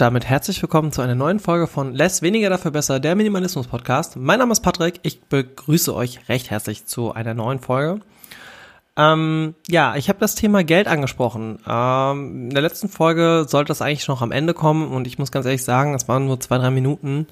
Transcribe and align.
Damit 0.00 0.24
herzlich 0.24 0.62
willkommen 0.62 0.92
zu 0.92 1.02
einer 1.02 1.14
neuen 1.14 1.40
Folge 1.40 1.66
von 1.66 1.94
Less 1.94 2.22
weniger 2.22 2.48
dafür 2.48 2.70
besser, 2.70 3.00
der 3.00 3.14
Minimalismus 3.14 3.66
Podcast. 3.66 4.16
Mein 4.16 4.38
Name 4.38 4.52
ist 4.52 4.60
Patrick, 4.60 4.98
ich 5.02 5.20
begrüße 5.20 5.94
euch 5.94 6.26
recht 6.30 6.48
herzlich 6.48 6.86
zu 6.86 7.12
einer 7.12 7.34
neuen 7.34 7.58
Folge. 7.58 8.00
Ähm, 8.96 9.54
ja, 9.68 9.96
ich 9.96 10.08
habe 10.08 10.18
das 10.18 10.36
Thema 10.36 10.64
Geld 10.64 10.88
angesprochen. 10.88 11.58
Ähm, 11.68 12.44
in 12.44 12.50
der 12.54 12.62
letzten 12.62 12.88
Folge 12.88 13.44
sollte 13.46 13.68
das 13.68 13.82
eigentlich 13.82 14.08
noch 14.08 14.22
am 14.22 14.32
Ende 14.32 14.54
kommen 14.54 14.90
und 14.90 15.06
ich 15.06 15.18
muss 15.18 15.32
ganz 15.32 15.44
ehrlich 15.44 15.64
sagen, 15.64 15.92
es 15.92 16.08
waren 16.08 16.24
nur 16.24 16.40
zwei, 16.40 16.56
drei 16.56 16.70
Minuten. 16.70 17.26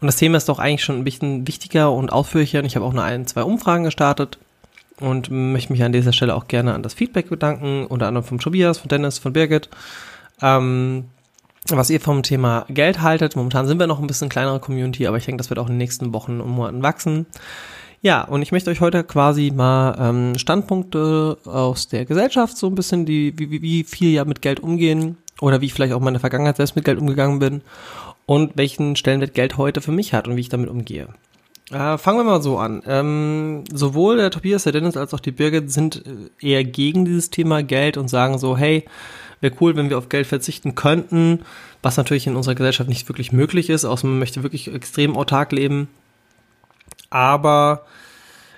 Und 0.00 0.06
das 0.08 0.16
Thema 0.16 0.36
ist 0.36 0.48
doch 0.48 0.58
eigentlich 0.58 0.82
schon 0.82 0.98
ein 0.98 1.04
bisschen 1.04 1.46
wichtiger 1.46 1.92
und 1.92 2.10
ausführlicher. 2.12 2.58
Und 2.58 2.64
ich 2.64 2.74
habe 2.74 2.86
auch 2.86 2.92
nur 2.92 3.04
ein, 3.04 3.28
zwei 3.28 3.44
Umfragen 3.44 3.84
gestartet 3.84 4.38
und 4.98 5.30
möchte 5.30 5.72
mich 5.72 5.84
an 5.84 5.92
dieser 5.92 6.12
Stelle 6.12 6.34
auch 6.34 6.48
gerne 6.48 6.74
an 6.74 6.82
das 6.82 6.94
Feedback 6.94 7.30
bedanken, 7.30 7.86
unter 7.86 8.08
anderem 8.08 8.26
von 8.26 8.40
Tobias, 8.40 8.78
von 8.78 8.88
Dennis, 8.88 9.20
von 9.20 9.32
Birgit. 9.32 9.68
Ähm, 10.42 11.04
was 11.68 11.90
ihr 11.90 12.00
vom 12.00 12.22
Thema 12.22 12.64
Geld 12.68 13.02
haltet. 13.02 13.36
Momentan 13.36 13.66
sind 13.66 13.78
wir 13.78 13.86
noch 13.86 14.00
ein 14.00 14.06
bisschen 14.06 14.28
kleinere 14.28 14.60
Community, 14.60 15.06
aber 15.06 15.18
ich 15.18 15.26
denke, 15.26 15.38
das 15.38 15.50
wird 15.50 15.58
auch 15.58 15.66
in 15.66 15.74
den 15.74 15.78
nächsten 15.78 16.12
Wochen 16.12 16.40
und 16.40 16.50
Monaten 16.50 16.82
wachsen. 16.82 17.26
Ja, 18.02 18.22
und 18.24 18.40
ich 18.40 18.50
möchte 18.50 18.70
euch 18.70 18.80
heute 18.80 19.04
quasi 19.04 19.52
mal 19.54 19.94
ähm, 20.00 20.38
Standpunkte 20.38 21.36
aus 21.44 21.88
der 21.88 22.06
Gesellschaft, 22.06 22.56
so 22.56 22.66
ein 22.66 22.74
bisschen, 22.74 23.04
die, 23.04 23.38
wie, 23.38 23.60
wie 23.60 23.84
viel 23.84 24.10
ja 24.10 24.24
mit 24.24 24.40
Geld 24.40 24.60
umgehen 24.60 25.18
oder 25.40 25.60
wie 25.60 25.66
ich 25.66 25.74
vielleicht 25.74 25.92
auch 25.92 25.98
in 25.98 26.04
meiner 26.04 26.18
Vergangenheit 26.18 26.56
selbst 26.56 26.76
mit 26.76 26.86
Geld 26.86 26.98
umgegangen 26.98 27.40
bin 27.40 27.60
und 28.24 28.56
welchen 28.56 28.96
Stellenwert 28.96 29.34
Geld 29.34 29.58
heute 29.58 29.82
für 29.82 29.92
mich 29.92 30.14
hat 30.14 30.28
und 30.28 30.36
wie 30.36 30.40
ich 30.40 30.48
damit 30.48 30.70
umgehe. 30.70 31.08
Äh, 31.70 31.98
fangen 31.98 32.18
wir 32.18 32.24
mal 32.24 32.42
so 32.42 32.58
an. 32.58 32.82
Ähm, 32.86 33.64
sowohl 33.72 34.16
der 34.16 34.30
Tobias, 34.30 34.64
der 34.64 34.72
Dennis 34.72 34.96
als 34.96 35.12
auch 35.12 35.20
die 35.20 35.30
Birgit 35.30 35.70
sind 35.70 36.02
äh, 36.06 36.46
eher 36.46 36.64
gegen 36.64 37.04
dieses 37.04 37.30
Thema 37.30 37.62
Geld 37.62 37.96
und 37.96 38.08
sagen 38.08 38.38
so, 38.38 38.56
hey, 38.56 38.86
wäre 39.40 39.54
cool, 39.60 39.76
wenn 39.76 39.90
wir 39.90 39.98
auf 39.98 40.08
Geld 40.08 40.26
verzichten 40.26 40.74
könnten, 40.74 41.40
was 41.82 41.96
natürlich 41.96 42.26
in 42.26 42.36
unserer 42.36 42.54
Gesellschaft 42.54 42.88
nicht 42.88 43.08
wirklich 43.08 43.32
möglich 43.32 43.70
ist, 43.70 43.84
außer 43.84 44.06
man 44.06 44.18
möchte 44.18 44.42
wirklich 44.42 44.72
extrem 44.72 45.16
autark 45.16 45.52
leben. 45.52 45.88
Aber 47.08 47.84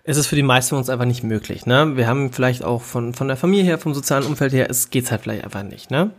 es 0.04 0.16
ist 0.16 0.26
für 0.26 0.36
die 0.36 0.42
meisten 0.42 0.70
von 0.70 0.78
uns 0.78 0.90
einfach 0.90 1.04
nicht 1.04 1.22
möglich. 1.22 1.66
Ne? 1.66 1.96
Wir 1.96 2.06
haben 2.06 2.32
vielleicht 2.32 2.64
auch 2.64 2.82
von, 2.82 3.14
von 3.14 3.28
der 3.28 3.36
Familie 3.36 3.64
her, 3.64 3.78
vom 3.78 3.94
sozialen 3.94 4.26
Umfeld 4.26 4.52
her, 4.52 4.68
es 4.68 4.90
geht 4.90 5.10
halt 5.10 5.22
vielleicht 5.22 5.44
einfach 5.44 5.62
nicht. 5.62 5.90
Ne? 5.90 6.10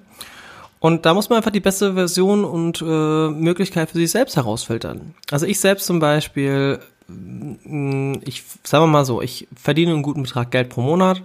Und 0.80 1.06
da 1.06 1.14
muss 1.14 1.30
man 1.30 1.38
einfach 1.38 1.52
die 1.52 1.59
beste 1.59 1.94
Version 1.94 2.45
und 2.45 2.81
äh, 2.81 3.30
Möglichkeit 3.30 3.89
für 3.89 3.97
sich 3.97 4.11
selbst 4.11 4.36
herausfiltern. 4.36 5.14
Also 5.31 5.45
ich 5.45 5.59
selbst 5.59 5.86
zum 5.86 6.00
Beispiel, 6.00 6.80
mm, 7.08 8.16
ich 8.25 8.44
sagen 8.64 8.84
wir 8.84 8.88
mal 8.88 9.06
so, 9.06 9.22
ich 9.22 9.47
verdiene 9.56 9.94
einen 9.94 10.03
guten 10.03 10.23
Betrag 10.23 10.52
Geld 10.52 10.69
pro 10.69 10.81
Monat 10.81 11.22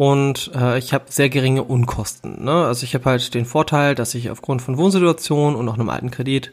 und 0.00 0.50
äh, 0.54 0.78
ich 0.78 0.94
habe 0.94 1.04
sehr 1.10 1.28
geringe 1.28 1.62
Unkosten. 1.62 2.42
Ne? 2.42 2.64
Also 2.64 2.84
ich 2.84 2.94
habe 2.94 3.04
halt 3.04 3.34
den 3.34 3.44
Vorteil, 3.44 3.94
dass 3.94 4.14
ich 4.14 4.30
aufgrund 4.30 4.62
von 4.62 4.78
Wohnsituation 4.78 5.54
und 5.54 5.68
auch 5.68 5.74
einem 5.74 5.90
alten 5.90 6.10
Kredit, 6.10 6.52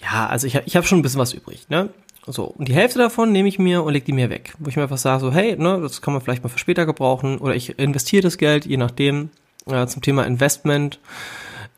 ja, 0.00 0.28
also 0.28 0.46
ich 0.46 0.54
habe 0.54 0.64
ich 0.68 0.76
hab 0.76 0.86
schon 0.86 1.00
ein 1.00 1.02
bisschen 1.02 1.18
was 1.18 1.32
übrig. 1.32 1.68
Ne? 1.70 1.88
So, 2.24 2.44
und 2.44 2.68
die 2.68 2.74
Hälfte 2.74 3.00
davon 3.00 3.32
nehme 3.32 3.48
ich 3.48 3.58
mir 3.58 3.82
und 3.82 3.92
leg 3.92 4.04
die 4.04 4.12
mir 4.12 4.30
weg. 4.30 4.54
Wo 4.60 4.68
ich 4.68 4.76
mir 4.76 4.84
einfach 4.84 4.96
sage, 4.96 5.22
so, 5.22 5.32
hey, 5.32 5.56
ne, 5.56 5.80
das 5.82 6.02
kann 6.02 6.14
man 6.14 6.22
vielleicht 6.22 6.44
mal 6.44 6.50
für 6.50 6.60
später 6.60 6.86
gebrauchen. 6.86 7.38
Oder 7.38 7.56
ich 7.56 7.80
investiere 7.80 8.22
das 8.22 8.38
Geld, 8.38 8.64
je 8.64 8.76
nachdem, 8.76 9.30
äh, 9.66 9.88
zum 9.88 10.00
Thema 10.00 10.24
Investment. 10.24 11.00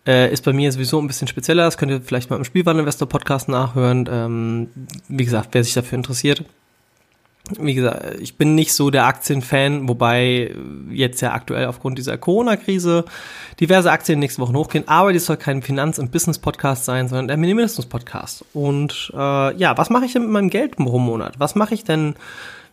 Äh, 0.06 0.30
ist 0.34 0.44
bei 0.44 0.52
mir 0.52 0.70
sowieso 0.70 1.00
ein 1.00 1.06
bisschen 1.06 1.28
spezieller. 1.28 1.64
Das 1.64 1.78
könnt 1.78 1.92
ihr 1.92 2.02
vielleicht 2.02 2.28
mal 2.28 2.36
im 2.36 2.44
Spielwareninvestor-Podcast 2.44 3.48
nachhören. 3.48 4.06
Ähm, 4.12 4.68
wie 5.08 5.24
gesagt, 5.24 5.48
wer 5.52 5.64
sich 5.64 5.72
dafür 5.72 5.96
interessiert 5.96 6.44
wie 7.58 7.74
gesagt, 7.74 8.20
ich 8.20 8.36
bin 8.36 8.54
nicht 8.54 8.72
so 8.72 8.90
der 8.90 9.04
Aktienfan, 9.04 9.86
wobei 9.86 10.54
jetzt 10.90 11.20
ja 11.20 11.32
aktuell 11.32 11.66
aufgrund 11.66 11.98
dieser 11.98 12.16
Corona-Krise 12.16 13.04
diverse 13.60 13.90
Aktien 13.92 14.18
nächste 14.18 14.40
Woche 14.40 14.54
hochgehen, 14.54 14.88
aber 14.88 15.12
die 15.12 15.18
soll 15.18 15.36
kein 15.36 15.60
Finanz- 15.60 15.98
und 15.98 16.10
Business-Podcast 16.10 16.86
sein, 16.86 17.08
sondern 17.08 17.28
der 17.28 17.36
Minimalismus-Podcast. 17.36 18.46
Und 18.54 19.12
äh, 19.14 19.56
ja, 19.56 19.76
was 19.76 19.90
mache 19.90 20.06
ich 20.06 20.14
denn 20.14 20.22
mit 20.22 20.30
meinem 20.30 20.50
Geld 20.50 20.76
pro 20.76 20.98
Monat? 20.98 21.34
Was 21.38 21.54
mache 21.54 21.74
ich 21.74 21.84
denn 21.84 22.14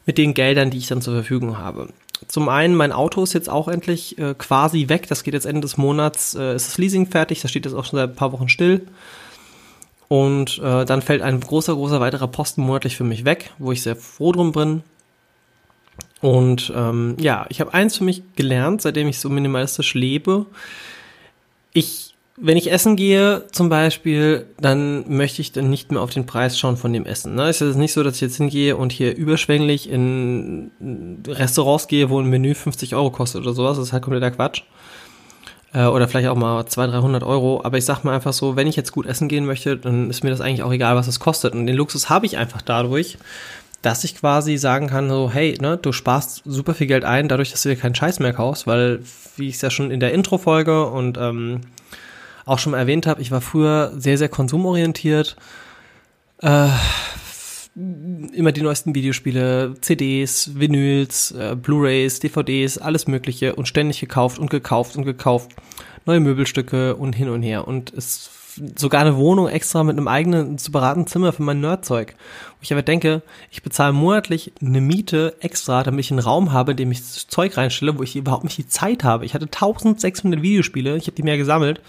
mit 0.05 0.17
den 0.17 0.33
Geldern, 0.33 0.69
die 0.69 0.77
ich 0.77 0.87
dann 0.87 1.01
zur 1.01 1.15
Verfügung 1.15 1.57
habe? 1.57 1.89
Zum 2.27 2.47
einen, 2.47 2.75
mein 2.75 2.93
Auto 2.93 3.23
ist 3.23 3.33
jetzt 3.33 3.49
auch 3.49 3.67
endlich 3.67 4.17
äh, 4.19 4.35
quasi 4.37 4.87
weg. 4.87 5.07
Das 5.07 5.23
geht 5.23 5.33
jetzt 5.33 5.45
Ende 5.45 5.61
des 5.61 5.75
Monats, 5.77 6.33
äh, 6.35 6.55
ist 6.55 6.67
das 6.67 6.77
Leasing 6.77 7.07
fertig, 7.07 7.41
das 7.41 7.51
steht 7.51 7.65
jetzt 7.65 7.73
auch 7.73 7.83
schon 7.83 7.99
seit 7.99 8.11
ein 8.11 8.15
paar 8.15 8.31
Wochen 8.31 8.47
still. 8.47 8.87
Und 10.11 10.59
äh, 10.61 10.83
dann 10.83 11.01
fällt 11.01 11.21
ein 11.21 11.39
großer, 11.39 11.73
großer 11.73 12.01
weiterer 12.01 12.27
Posten 12.27 12.63
monatlich 12.63 12.97
für 12.97 13.05
mich 13.05 13.23
weg, 13.23 13.51
wo 13.59 13.71
ich 13.71 13.81
sehr 13.81 13.95
froh 13.95 14.33
drum 14.33 14.51
bin. 14.51 14.83
Und 16.19 16.73
ähm, 16.75 17.15
ja, 17.17 17.45
ich 17.47 17.61
habe 17.61 17.73
eins 17.73 17.95
für 17.95 18.03
mich 18.03 18.21
gelernt, 18.35 18.81
seitdem 18.81 19.07
ich 19.07 19.19
so 19.19 19.29
minimalistisch 19.29 19.93
lebe. 19.93 20.47
Ich, 21.71 22.13
wenn 22.35 22.57
ich 22.57 22.73
essen 22.73 22.97
gehe 22.97 23.47
zum 23.53 23.69
Beispiel, 23.69 24.47
dann 24.59 25.05
möchte 25.07 25.41
ich 25.41 25.53
dann 25.53 25.69
nicht 25.69 25.93
mehr 25.93 26.01
auf 26.01 26.09
den 26.09 26.25
Preis 26.25 26.59
schauen 26.59 26.75
von 26.75 26.91
dem 26.91 27.05
Essen. 27.05 27.35
Ne? 27.35 27.47
Es 27.47 27.61
ist 27.61 27.77
nicht 27.77 27.93
so, 27.93 28.03
dass 28.03 28.15
ich 28.15 28.21
jetzt 28.21 28.35
hingehe 28.35 28.75
und 28.75 28.91
hier 28.91 29.15
überschwänglich 29.15 29.89
in 29.89 30.71
Restaurants 31.25 31.87
gehe, 31.87 32.09
wo 32.09 32.19
ein 32.19 32.29
Menü 32.29 32.53
50 32.53 32.95
Euro 32.95 33.11
kostet 33.11 33.43
oder 33.43 33.53
sowas. 33.53 33.77
Das 33.77 33.87
ist 33.87 33.93
halt 33.93 34.03
kompletter 34.03 34.31
Quatsch 34.31 34.63
äh, 35.73 35.85
oder 35.85 36.07
vielleicht 36.07 36.27
auch 36.27 36.35
mal 36.35 36.65
200, 36.65 37.01
300 37.01 37.23
Euro. 37.23 37.61
Aber 37.63 37.77
ich 37.77 37.85
sag 37.85 38.03
mal 38.03 38.15
einfach 38.15 38.33
so, 38.33 38.55
wenn 38.55 38.67
ich 38.67 38.75
jetzt 38.75 38.91
gut 38.91 39.05
essen 39.05 39.27
gehen 39.27 39.45
möchte, 39.45 39.77
dann 39.77 40.09
ist 40.09 40.23
mir 40.23 40.29
das 40.29 40.41
eigentlich 40.41 40.63
auch 40.63 40.71
egal, 40.71 40.95
was 40.95 41.07
es 41.07 41.19
kostet. 41.19 41.53
Und 41.53 41.67
den 41.67 41.75
Luxus 41.75 42.09
habe 42.09 42.25
ich 42.25 42.37
einfach 42.37 42.61
dadurch, 42.61 43.17
dass 43.81 44.03
ich 44.03 44.15
quasi 44.15 44.57
sagen 44.57 44.87
kann, 44.87 45.09
so, 45.09 45.31
hey, 45.31 45.57
ne, 45.59 45.77
du 45.77 45.91
sparst 45.91 46.43
super 46.45 46.73
viel 46.73 46.87
Geld 46.87 47.03
ein, 47.03 47.27
dadurch, 47.27 47.51
dass 47.51 47.63
du 47.63 47.69
dir 47.69 47.75
keinen 47.75 47.95
Scheiß 47.95 48.19
mehr 48.19 48.33
kaufst, 48.33 48.67
weil, 48.67 48.99
wie 49.37 49.47
ich 49.47 49.55
es 49.55 49.61
ja 49.61 49.71
schon 49.71 49.91
in 49.91 49.99
der 49.99 50.13
Intro-Folge 50.13 50.85
und 50.85 51.17
ähm, 51.17 51.61
auch 52.45 52.59
schon 52.59 52.71
mal 52.71 52.77
erwähnt 52.77 53.07
habe, 53.07 53.21
ich 53.21 53.31
war 53.31 53.41
früher 53.41 53.91
sehr, 53.95 54.17
sehr 54.17 54.29
konsumorientiert. 54.29 55.35
Äh, 56.41 56.67
immer 57.75 58.51
die 58.51 58.61
neuesten 58.61 58.93
Videospiele, 58.93 59.75
CDs, 59.79 60.59
Vinyls, 60.59 61.31
äh, 61.31 61.55
Blu-rays, 61.55 62.19
DVDs, 62.19 62.77
alles 62.77 63.07
Mögliche 63.07 63.55
und 63.55 63.67
ständig 63.67 63.99
gekauft 63.99 64.39
und 64.39 64.49
gekauft 64.49 64.97
und 64.97 65.05
gekauft. 65.05 65.51
Neue 66.05 66.19
Möbelstücke 66.19 66.95
und 66.95 67.13
hin 67.13 67.29
und 67.29 67.43
her. 67.43 67.67
Und 67.67 67.93
es 67.93 68.29
sogar 68.75 69.01
eine 69.01 69.15
Wohnung 69.15 69.47
extra 69.47 69.83
mit 69.83 69.97
einem 69.97 70.07
eigenen 70.07 70.57
separaten 70.57 71.07
Zimmer 71.07 71.31
für 71.31 71.43
mein 71.43 71.61
Nerdzeug. 71.61 72.15
Wo 72.49 72.57
ich 72.61 72.73
aber 72.73 72.81
denke, 72.81 73.21
ich 73.49 73.63
bezahle 73.63 73.93
monatlich 73.93 74.51
eine 74.61 74.81
Miete 74.81 75.35
extra, 75.39 75.83
damit 75.83 76.05
ich 76.05 76.11
einen 76.11 76.19
Raum 76.19 76.51
habe, 76.51 76.71
in 76.71 76.77
dem 76.77 76.91
ich 76.91 77.03
Zeug 77.29 77.55
reinstelle, 77.55 77.97
wo 77.97 78.03
ich 78.03 78.15
überhaupt 78.15 78.43
nicht 78.43 78.57
die 78.57 78.67
Zeit 78.67 79.03
habe. 79.03 79.25
Ich 79.25 79.33
hatte 79.33 79.45
1600 79.45 80.41
Videospiele, 80.41 80.97
ich 80.97 81.07
habe 81.07 81.15
die 81.15 81.23
mehr 81.23 81.37
gesammelt. 81.37 81.81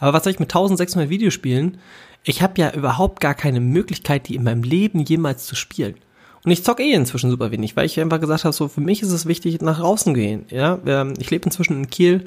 Aber 0.00 0.12
was 0.12 0.24
soll 0.24 0.32
ich 0.32 0.40
mit 0.40 0.50
1600 0.50 1.10
Videospielen? 1.10 1.78
ich 2.24 2.42
habe 2.42 2.54
ja 2.60 2.72
überhaupt 2.72 3.20
gar 3.20 3.34
keine 3.34 3.60
Möglichkeit, 3.60 4.28
die 4.28 4.34
in 4.34 4.42
meinem 4.44 4.62
Leben 4.62 5.00
jemals 5.00 5.46
zu 5.46 5.54
spielen. 5.54 5.94
Und 6.44 6.50
ich 6.50 6.64
zock 6.64 6.80
eh 6.80 6.92
inzwischen 6.92 7.30
super 7.30 7.50
wenig, 7.50 7.76
weil 7.76 7.86
ich 7.86 8.00
einfach 8.00 8.20
gesagt 8.20 8.44
habe, 8.44 8.52
so 8.52 8.68
für 8.68 8.80
mich 8.80 9.02
ist 9.02 9.12
es 9.12 9.26
wichtig, 9.26 9.60
nach 9.62 9.78
draußen 9.78 10.12
gehen. 10.14 10.46
Ja, 10.50 10.78
ähm, 10.84 11.14
ich 11.18 11.30
lebe 11.30 11.44
inzwischen 11.44 11.76
in 11.76 11.90
Kiel 11.90 12.26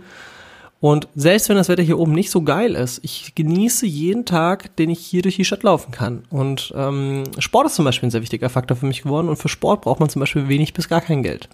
und 0.80 1.08
selbst 1.16 1.50
wenn 1.50 1.58
das 1.58 1.70
Wetter 1.70 1.82
hier 1.82 1.98
oben 1.98 2.14
nicht 2.14 2.30
so 2.30 2.44
geil 2.44 2.76
ist, 2.76 3.00
ich 3.04 3.34
genieße 3.34 3.88
jeden 3.88 4.26
Tag, 4.26 4.76
den 4.76 4.92
ich 4.92 5.00
hier 5.00 5.24
durch 5.24 5.36
die 5.36 5.46
Stadt 5.46 5.64
laufen 5.64 5.92
kann. 5.92 6.24
Und 6.30 6.72
ähm, 6.76 7.24
Sport 7.40 7.68
ist 7.68 7.76
zum 7.76 7.86
Beispiel 7.86 8.08
ein 8.08 8.12
sehr 8.12 8.22
wichtiger 8.22 8.50
Faktor 8.50 8.78
für 8.78 8.86
mich 8.86 9.02
geworden 9.02 9.30
und 9.30 9.38
für 9.38 9.50
Sport 9.50 9.82
braucht 9.82 10.00
man 10.00 10.10
zum 10.10 10.20
Beispiel 10.20 10.48
wenig 10.48 10.74
bis 10.74 10.88
gar 10.88 11.02
kein 11.02 11.24
Geld. 11.24 11.50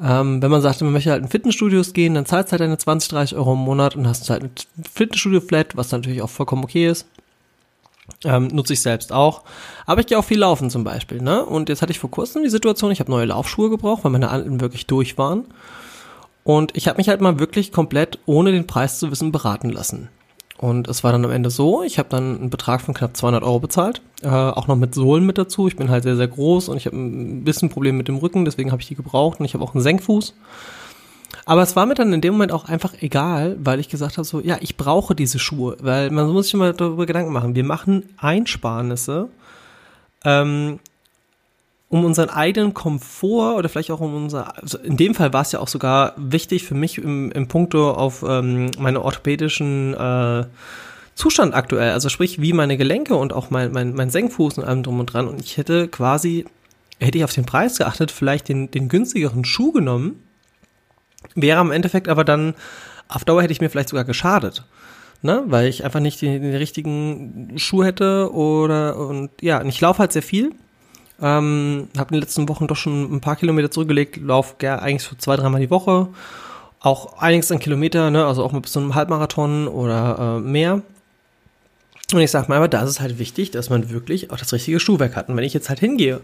Ähm, 0.00 0.42
wenn 0.42 0.50
man 0.50 0.60
sagt, 0.60 0.80
man 0.82 0.92
möchte 0.92 1.10
halt 1.10 1.22
in 1.22 1.28
Fitnessstudios 1.28 1.92
gehen, 1.92 2.14
dann 2.14 2.26
zahlst 2.26 2.48
du 2.48 2.52
halt 2.52 2.60
deine 2.60 2.78
20, 2.78 3.10
30 3.10 3.36
Euro 3.36 3.52
im 3.52 3.60
Monat 3.60 3.94
und 3.94 4.08
hast 4.08 4.28
halt 4.28 4.42
ein 4.42 4.50
Fitnessstudio-Flat, 4.92 5.76
was 5.76 5.92
natürlich 5.92 6.22
auch 6.22 6.30
vollkommen 6.30 6.64
okay 6.64 6.88
ist. 6.88 7.06
Ähm, 8.24 8.48
nutze 8.48 8.72
ich 8.72 8.82
selbst 8.82 9.12
auch. 9.12 9.42
Aber 9.86 10.00
ich 10.00 10.06
gehe 10.06 10.18
auch 10.18 10.24
viel 10.24 10.38
laufen 10.38 10.68
zum 10.68 10.84
Beispiel. 10.84 11.22
Ne? 11.22 11.44
Und 11.44 11.68
jetzt 11.68 11.80
hatte 11.80 11.92
ich 11.92 11.98
vor 11.98 12.10
kurzem 12.10 12.42
die 12.42 12.50
Situation, 12.50 12.90
ich 12.90 13.00
habe 13.00 13.10
neue 13.10 13.26
Laufschuhe 13.26 13.70
gebraucht, 13.70 14.04
weil 14.04 14.10
meine 14.10 14.30
alten 14.30 14.60
wirklich 14.60 14.86
durch 14.86 15.16
waren. 15.16 15.44
Und 16.42 16.76
ich 16.76 16.88
habe 16.88 16.98
mich 16.98 17.08
halt 17.08 17.22
mal 17.22 17.38
wirklich 17.38 17.72
komplett, 17.72 18.18
ohne 18.26 18.52
den 18.52 18.66
Preis 18.66 18.98
zu 18.98 19.10
wissen, 19.10 19.32
beraten 19.32 19.70
lassen. 19.70 20.08
Und 20.64 20.88
es 20.88 21.04
war 21.04 21.12
dann 21.12 21.26
am 21.26 21.30
Ende 21.30 21.50
so, 21.50 21.82
ich 21.82 21.98
habe 21.98 22.08
dann 22.08 22.38
einen 22.38 22.48
Betrag 22.48 22.80
von 22.80 22.94
knapp 22.94 23.14
200 23.14 23.42
Euro 23.42 23.60
bezahlt, 23.60 24.00
äh, 24.22 24.28
auch 24.28 24.66
noch 24.66 24.76
mit 24.76 24.94
Sohlen 24.94 25.26
mit 25.26 25.36
dazu. 25.36 25.68
Ich 25.68 25.76
bin 25.76 25.90
halt 25.90 26.04
sehr, 26.04 26.16
sehr 26.16 26.26
groß 26.26 26.70
und 26.70 26.78
ich 26.78 26.86
habe 26.86 26.96
ein 26.96 27.44
bisschen 27.44 27.68
Problem 27.68 27.98
mit 27.98 28.08
dem 28.08 28.16
Rücken, 28.16 28.46
deswegen 28.46 28.72
habe 28.72 28.80
ich 28.80 28.88
die 28.88 28.94
gebraucht 28.94 29.40
und 29.40 29.44
ich 29.44 29.52
habe 29.52 29.62
auch 29.62 29.74
einen 29.74 29.82
Senkfuß. 29.82 30.32
Aber 31.44 31.60
es 31.60 31.76
war 31.76 31.84
mir 31.84 31.92
dann 31.92 32.14
in 32.14 32.22
dem 32.22 32.32
Moment 32.32 32.50
auch 32.50 32.64
einfach 32.64 32.94
egal, 33.02 33.58
weil 33.62 33.78
ich 33.78 33.90
gesagt 33.90 34.16
habe, 34.16 34.24
so, 34.24 34.40
ja, 34.40 34.56
ich 34.62 34.78
brauche 34.78 35.14
diese 35.14 35.38
Schuhe, 35.38 35.76
weil 35.82 36.10
man 36.10 36.30
muss 36.30 36.46
sich 36.46 36.54
mal 36.54 36.72
darüber 36.72 37.04
Gedanken 37.04 37.34
machen. 37.34 37.54
Wir 37.54 37.64
machen 37.64 38.04
Einsparnisse, 38.16 39.28
ähm, 40.24 40.78
um 41.94 42.04
unseren 42.04 42.28
eigenen 42.28 42.74
Komfort 42.74 43.56
oder 43.56 43.68
vielleicht 43.68 43.92
auch 43.92 44.00
um 44.00 44.16
unser, 44.16 44.60
also 44.60 44.78
in 44.78 44.96
dem 44.96 45.14
Fall 45.14 45.32
war 45.32 45.42
es 45.42 45.52
ja 45.52 45.60
auch 45.60 45.68
sogar 45.68 46.14
wichtig 46.16 46.64
für 46.64 46.74
mich 46.74 46.98
im, 46.98 47.30
im 47.30 47.46
Punkto 47.46 47.92
auf 47.92 48.24
ähm, 48.26 48.72
meine 48.80 49.00
orthopädischen 49.00 49.94
äh, 49.94 50.44
Zustand 51.14 51.54
aktuell, 51.54 51.92
also 51.92 52.08
sprich 52.08 52.40
wie 52.40 52.52
meine 52.52 52.76
Gelenke 52.76 53.14
und 53.14 53.32
auch 53.32 53.50
mein, 53.50 53.70
mein, 53.70 53.94
mein 53.94 54.10
Senkfuß 54.10 54.58
und 54.58 54.64
allem 54.64 54.82
drum 54.82 54.98
und 54.98 55.06
dran. 55.06 55.28
Und 55.28 55.40
ich 55.40 55.56
hätte 55.56 55.86
quasi, 55.86 56.46
hätte 56.98 57.18
ich 57.18 57.22
auf 57.22 57.32
den 57.32 57.46
Preis 57.46 57.78
geachtet, 57.78 58.10
vielleicht 58.10 58.48
den, 58.48 58.72
den 58.72 58.88
günstigeren 58.88 59.44
Schuh 59.44 59.70
genommen 59.70 60.16
Wäre 61.36 61.60
am 61.60 61.70
Endeffekt 61.70 62.08
aber 62.08 62.24
dann, 62.24 62.54
auf 63.08 63.24
Dauer 63.24 63.42
hätte 63.42 63.52
ich 63.52 63.60
mir 63.60 63.70
vielleicht 63.70 63.88
sogar 63.88 64.04
geschadet. 64.04 64.64
ne, 65.22 65.44
weil 65.46 65.68
ich 65.68 65.84
einfach 65.84 66.00
nicht 66.00 66.20
den, 66.20 66.42
den 66.42 66.54
richtigen 66.54 67.54
Schuh 67.56 67.84
hätte 67.84 68.32
oder 68.32 68.96
und 68.96 69.30
ja, 69.40 69.60
und 69.60 69.68
ich 69.68 69.80
laufe 69.80 70.00
halt 70.00 70.12
sehr 70.12 70.22
viel. 70.22 70.52
Ähm, 71.22 71.88
habe 71.96 72.10
in 72.10 72.14
den 72.14 72.22
letzten 72.22 72.48
Wochen 72.48 72.66
doch 72.66 72.76
schon 72.76 73.14
ein 73.14 73.20
paar 73.20 73.36
Kilometer 73.36 73.70
zurückgelegt, 73.70 74.16
laufe 74.16 74.56
eigentlich 74.60 75.02
so 75.02 75.16
zwei, 75.16 75.36
dreimal 75.36 75.60
die 75.60 75.70
Woche. 75.70 76.08
Auch 76.80 77.18
einiges 77.18 77.50
an 77.50 77.60
Kilometer, 77.60 78.10
ne, 78.10 78.26
also 78.26 78.44
auch 78.44 78.52
mal 78.52 78.60
bis 78.60 78.72
zu 78.72 78.80
einem 78.80 78.94
Halbmarathon 78.94 79.68
oder 79.68 80.38
äh, 80.38 80.40
mehr. 80.40 80.82
Und 82.12 82.20
ich 82.20 82.30
sag 82.30 82.48
mal, 82.48 82.56
aber 82.56 82.68
da 82.68 82.82
ist 82.82 82.90
es 82.90 83.00
halt 83.00 83.18
wichtig, 83.18 83.50
dass 83.50 83.70
man 83.70 83.90
wirklich 83.90 84.30
auch 84.30 84.36
das 84.36 84.52
richtige 84.52 84.78
Schuhwerk 84.78 85.16
hat. 85.16 85.28
Und 85.28 85.36
wenn 85.36 85.44
ich 85.44 85.54
jetzt 85.54 85.68
halt 85.68 85.80
hingehe 85.80 86.20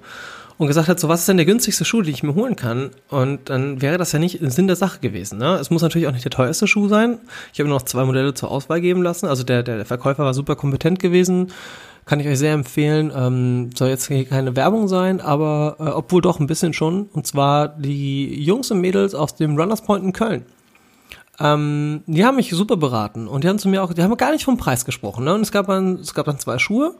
und 0.59 0.67
gesagt 0.67 0.89
hat, 0.89 1.01
so 1.01 1.09
was 1.09 1.21
ist 1.21 1.29
denn 1.29 1.39
der 1.39 1.47
günstigste 1.47 1.87
Schuh, 1.87 2.03
den 2.03 2.13
ich 2.13 2.23
mir 2.23 2.35
holen 2.35 2.55
kann? 2.55 2.91
Und 3.09 3.49
dann 3.49 3.81
wäre 3.81 3.97
das 3.97 4.13
ja 4.13 4.19
nicht 4.19 4.43
im 4.43 4.51
Sinn 4.51 4.67
der 4.67 4.77
Sache 4.77 5.01
gewesen. 5.01 5.39
Ne? 5.39 5.55
Es 5.55 5.71
muss 5.71 5.81
natürlich 5.81 6.07
auch 6.07 6.13
nicht 6.13 6.25
der 6.25 6.31
teuerste 6.31 6.67
Schuh 6.67 6.89
sein. 6.89 7.19
Ich 7.55 7.61
habe 7.61 7.71
noch 7.71 7.83
zwei 7.83 8.05
Modelle 8.05 8.35
zur 8.35 8.51
Auswahl 8.51 8.83
geben 8.83 9.03
lassen. 9.03 9.27
Also 9.27 9.43
der, 9.43 9.63
der 9.63 9.87
Verkäufer 9.87 10.25
war 10.25 10.35
super 10.35 10.57
kompetent 10.57 10.99
gewesen. 10.99 11.51
Kann 12.05 12.20
ich 12.20 12.26
euch 12.26 12.38
sehr 12.38 12.55
empfehlen. 12.55 13.12
Ähm, 13.14 13.70
soll 13.75 13.88
jetzt 13.88 14.08
hier 14.08 14.25
keine 14.25 14.56
Werbung 14.56 14.88
sein, 14.88 15.20
aber 15.20 15.76
äh, 15.79 15.85
obwohl 15.85 16.23
doch 16.23 16.41
ein 16.41 16.47
bisschen 16.47 16.73
schon. 16.73 17.08
Und 17.12 17.26
zwar 17.26 17.69
die 17.69 18.43
Jungs 18.43 18.70
und 18.70 18.81
Mädels 18.81 19.14
aus 19.14 19.37
dem 19.37 19.56
Runners 19.56 19.82
Point 19.82 20.05
in 20.05 20.12
Köln. 20.12 20.44
Ähm, 21.38 22.02
die 22.06 22.25
haben 22.25 22.37
mich 22.37 22.50
super 22.50 22.76
beraten 22.76 23.26
und 23.26 23.44
die 23.44 23.49
haben 23.49 23.58
zu 23.58 23.69
mir 23.69 23.82
auch, 23.82 23.94
die 23.94 24.02
haben 24.02 24.17
gar 24.17 24.32
nicht 24.32 24.44
vom 24.44 24.58
Preis 24.58 24.85
gesprochen. 24.85 25.25
Ne? 25.25 25.35
Und 25.35 25.41
es 25.41 25.52
gab 25.52 25.67
dann, 25.67 25.94
es 25.97 26.12
gab 26.12 26.26
dann 26.26 26.38
zwei 26.38 26.58
Schuhe 26.58 26.94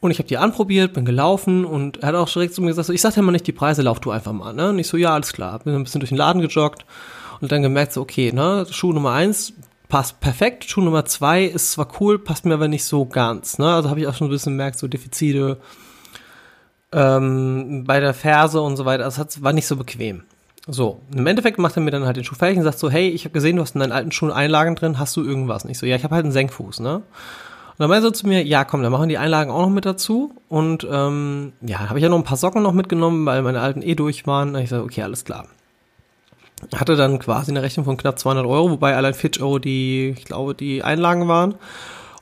und 0.00 0.10
ich 0.10 0.18
habe 0.18 0.28
die 0.28 0.38
anprobiert, 0.38 0.94
bin 0.94 1.04
gelaufen 1.04 1.64
und 1.64 1.98
er 1.98 2.08
hat 2.08 2.14
auch 2.14 2.28
direkt 2.28 2.54
zu 2.54 2.62
mir 2.62 2.68
gesagt, 2.68 2.86
so, 2.86 2.92
ich 2.92 3.02
sag 3.02 3.14
dir 3.14 3.22
mal 3.22 3.32
nicht 3.32 3.46
die 3.46 3.52
Preise, 3.52 3.82
lauf 3.82 4.00
du 4.00 4.10
einfach 4.10 4.32
mal. 4.32 4.54
Ne? 4.54 4.70
Und 4.70 4.78
ich 4.78 4.88
so, 4.88 4.96
ja, 4.96 5.14
alles 5.14 5.32
klar. 5.34 5.58
Bin 5.58 5.74
ein 5.74 5.84
bisschen 5.84 6.00
durch 6.00 6.08
den 6.08 6.18
Laden 6.18 6.40
gejoggt 6.40 6.86
und 7.40 7.52
dann 7.52 7.62
gemerkt, 7.62 7.92
so, 7.92 8.00
okay, 8.00 8.32
ne, 8.32 8.66
Schuh 8.70 8.92
Nummer 8.92 9.12
eins 9.12 9.52
passt 9.92 10.20
perfekt, 10.20 10.64
Schuh 10.64 10.80
Nummer 10.80 11.04
zwei 11.04 11.44
ist 11.44 11.72
zwar 11.72 11.86
cool, 12.00 12.18
passt 12.18 12.46
mir 12.46 12.54
aber 12.54 12.66
nicht 12.66 12.86
so 12.86 13.04
ganz. 13.04 13.58
Ne? 13.58 13.74
Also 13.74 13.90
habe 13.90 14.00
ich 14.00 14.06
auch 14.06 14.14
schon 14.14 14.28
ein 14.28 14.30
bisschen 14.30 14.54
gemerkt, 14.54 14.78
so 14.78 14.88
Defizite 14.88 15.58
ähm, 16.92 17.84
bei 17.86 18.00
der 18.00 18.14
Ferse 18.14 18.62
und 18.62 18.78
so 18.78 18.86
weiter. 18.86 19.04
Also 19.04 19.22
das 19.22 19.42
war 19.42 19.52
nicht 19.52 19.66
so 19.66 19.76
bequem. 19.76 20.22
So, 20.66 21.02
im 21.14 21.26
Endeffekt 21.26 21.58
macht 21.58 21.76
er 21.76 21.82
mir 21.82 21.90
dann 21.90 22.06
halt 22.06 22.16
den 22.16 22.24
Schuh 22.24 22.36
fertig 22.36 22.56
und 22.56 22.64
sagt 22.64 22.78
so, 22.78 22.88
hey, 22.88 23.10
ich 23.10 23.26
habe 23.26 23.34
gesehen, 23.34 23.56
du 23.56 23.62
hast 23.62 23.74
in 23.74 23.80
deinen 23.80 23.92
alten 23.92 24.12
Schuhen 24.12 24.30
Einlagen 24.30 24.76
drin, 24.76 24.98
hast 24.98 25.14
du 25.14 25.22
irgendwas? 25.22 25.64
Und 25.64 25.70
ich 25.70 25.78
so, 25.78 25.84
ja, 25.84 25.96
ich 25.96 26.04
habe 26.04 26.14
halt 26.14 26.24
einen 26.24 26.32
Senkfuß, 26.32 26.80
ne? 26.80 26.94
Und 26.94 27.04
dann 27.76 27.90
meinte 27.90 28.06
er 28.06 28.08
so 28.08 28.12
zu 28.12 28.26
mir, 28.26 28.42
ja, 28.42 28.64
komm, 28.64 28.82
dann 28.82 28.92
machen 28.92 29.10
die 29.10 29.18
Einlagen 29.18 29.50
auch 29.50 29.60
noch 29.60 29.68
mit 29.68 29.84
dazu. 29.84 30.34
Und 30.48 30.86
ähm, 30.90 31.52
ja, 31.60 31.80
habe 31.90 31.98
ich 31.98 32.02
ja 32.02 32.08
noch 32.08 32.16
ein 32.16 32.24
paar 32.24 32.38
Socken 32.38 32.62
noch 32.62 32.72
mitgenommen, 32.72 33.26
weil 33.26 33.42
meine 33.42 33.60
alten 33.60 33.82
eh 33.82 33.94
durch 33.94 34.26
waren. 34.26 34.54
Und 34.54 34.62
ich 34.62 34.70
so, 34.70 34.80
okay, 34.80 35.02
alles 35.02 35.26
klar. 35.26 35.48
Hatte 36.74 36.96
dann 36.96 37.18
quasi 37.18 37.50
eine 37.50 37.62
Rechnung 37.62 37.84
von 37.84 37.96
knapp 37.96 38.18
200 38.18 38.46
Euro, 38.46 38.70
wobei 38.70 38.96
allein 38.96 39.14
40 39.14 39.42
Euro 39.42 39.58
die, 39.58 40.14
ich 40.16 40.24
glaube, 40.24 40.54
die 40.54 40.82
Einlagen 40.82 41.28
waren. 41.28 41.52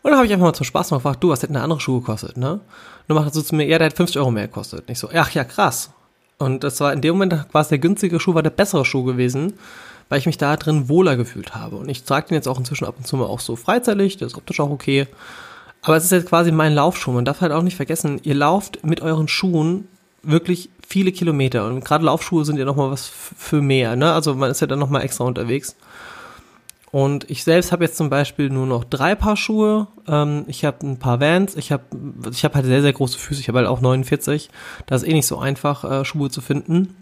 Und 0.02 0.10
dann 0.10 0.16
habe 0.16 0.26
ich 0.26 0.32
einfach 0.32 0.46
mal 0.46 0.54
zum 0.54 0.64
Spaß 0.64 0.90
mal 0.90 0.96
gefragt, 0.98 1.22
du, 1.22 1.28
was 1.28 1.42
hätte 1.42 1.54
eine 1.54 1.62
andere 1.62 1.80
Schuhe 1.80 2.00
gekostet, 2.00 2.36
ne? 2.36 2.52
Und 2.52 2.60
dann 3.08 3.16
macht 3.16 3.28
er 3.28 3.34
so 3.34 3.42
zu 3.42 3.54
mir, 3.54 3.66
ja, 3.66 3.78
der 3.78 3.88
hat 3.88 3.96
50 3.96 4.18
Euro 4.18 4.30
mehr 4.30 4.46
gekostet. 4.46 4.80
Und 4.80 4.90
ich 4.90 4.98
so, 4.98 5.10
ach 5.14 5.30
ja, 5.32 5.44
krass. 5.44 5.90
Und 6.38 6.64
das 6.64 6.80
war 6.80 6.92
in 6.92 7.02
dem 7.02 7.12
Moment 7.16 7.50
quasi 7.50 7.70
der 7.70 7.78
günstige 7.78 8.18
Schuh, 8.18 8.34
war 8.34 8.42
der 8.42 8.50
bessere 8.50 8.86
Schuh 8.86 9.04
gewesen, 9.04 9.54
weil 10.08 10.18
ich 10.18 10.26
mich 10.26 10.38
da 10.38 10.56
drin 10.56 10.88
wohler 10.88 11.16
gefühlt 11.16 11.54
habe. 11.54 11.76
Und 11.76 11.88
ich 11.90 12.04
trage 12.04 12.28
den 12.28 12.34
jetzt 12.34 12.48
auch 12.48 12.58
inzwischen 12.58 12.86
ab 12.86 12.94
und 12.96 13.06
zu 13.06 13.16
mal 13.16 13.26
auch 13.26 13.40
so 13.40 13.56
freizeitig, 13.56 14.16
der 14.16 14.26
ist 14.26 14.36
optisch 14.36 14.58
auch 14.60 14.70
okay. 14.70 15.06
Aber 15.82 15.96
es 15.96 16.04
ist 16.04 16.12
jetzt 16.12 16.28
quasi 16.28 16.50
mein 16.50 16.74
Laufschuh. 16.74 17.12
Man 17.12 17.26
darf 17.26 17.42
halt 17.42 17.52
auch 17.52 17.62
nicht 17.62 17.76
vergessen, 17.76 18.20
ihr 18.22 18.34
lauft 18.34 18.84
mit 18.84 19.02
euren 19.02 19.28
Schuhen 19.28 19.88
wirklich 20.22 20.70
viele 20.86 21.12
Kilometer. 21.12 21.66
Und 21.66 21.84
gerade 21.84 22.04
Laufschuhe 22.04 22.44
sind 22.44 22.58
ja 22.58 22.64
nochmal 22.64 22.90
was 22.90 23.08
für 23.08 23.62
mehr, 23.62 23.96
ne? 23.96 24.12
Also 24.12 24.34
man 24.34 24.50
ist 24.50 24.60
ja 24.60 24.66
dann 24.66 24.78
nochmal 24.78 25.02
extra 25.02 25.24
unterwegs. 25.24 25.76
Und 26.92 27.30
ich 27.30 27.44
selbst 27.44 27.70
habe 27.70 27.84
jetzt 27.84 27.96
zum 27.96 28.10
Beispiel 28.10 28.50
nur 28.50 28.66
noch 28.66 28.84
drei 28.84 29.14
Paar 29.14 29.36
Schuhe. 29.36 29.86
Ähm, 30.08 30.44
ich 30.48 30.64
habe 30.64 30.84
ein 30.86 30.98
paar 30.98 31.20
Vans. 31.20 31.56
Ich 31.56 31.70
habe 31.70 31.84
ich 32.30 32.44
hab 32.44 32.54
halt 32.54 32.66
sehr, 32.66 32.82
sehr 32.82 32.92
große 32.92 33.18
Füße. 33.18 33.40
Ich 33.40 33.48
habe 33.48 33.58
halt 33.58 33.68
auch 33.68 33.80
49. 33.80 34.50
Das 34.86 35.02
ist 35.02 35.08
eh 35.08 35.12
nicht 35.12 35.26
so 35.26 35.38
einfach, 35.38 35.84
äh, 35.84 36.04
Schuhe 36.04 36.30
zu 36.30 36.40
finden. 36.40 36.96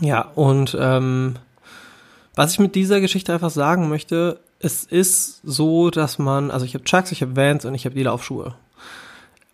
Ja, 0.00 0.30
und 0.34 0.76
ähm, 0.78 1.36
was 2.36 2.52
ich 2.52 2.58
mit 2.58 2.74
dieser 2.74 3.00
Geschichte 3.00 3.32
einfach 3.32 3.50
sagen 3.50 3.88
möchte, 3.88 4.38
es 4.60 4.84
ist 4.84 5.40
so, 5.42 5.90
dass 5.90 6.18
man, 6.18 6.50
also 6.50 6.64
ich 6.64 6.74
habe 6.74 6.84
Chucks, 6.84 7.10
ich 7.12 7.22
habe 7.22 7.34
Vans 7.34 7.64
und 7.64 7.74
ich 7.74 7.86
habe 7.86 7.94
die 7.94 8.02
Laufschuhe. 8.02 8.54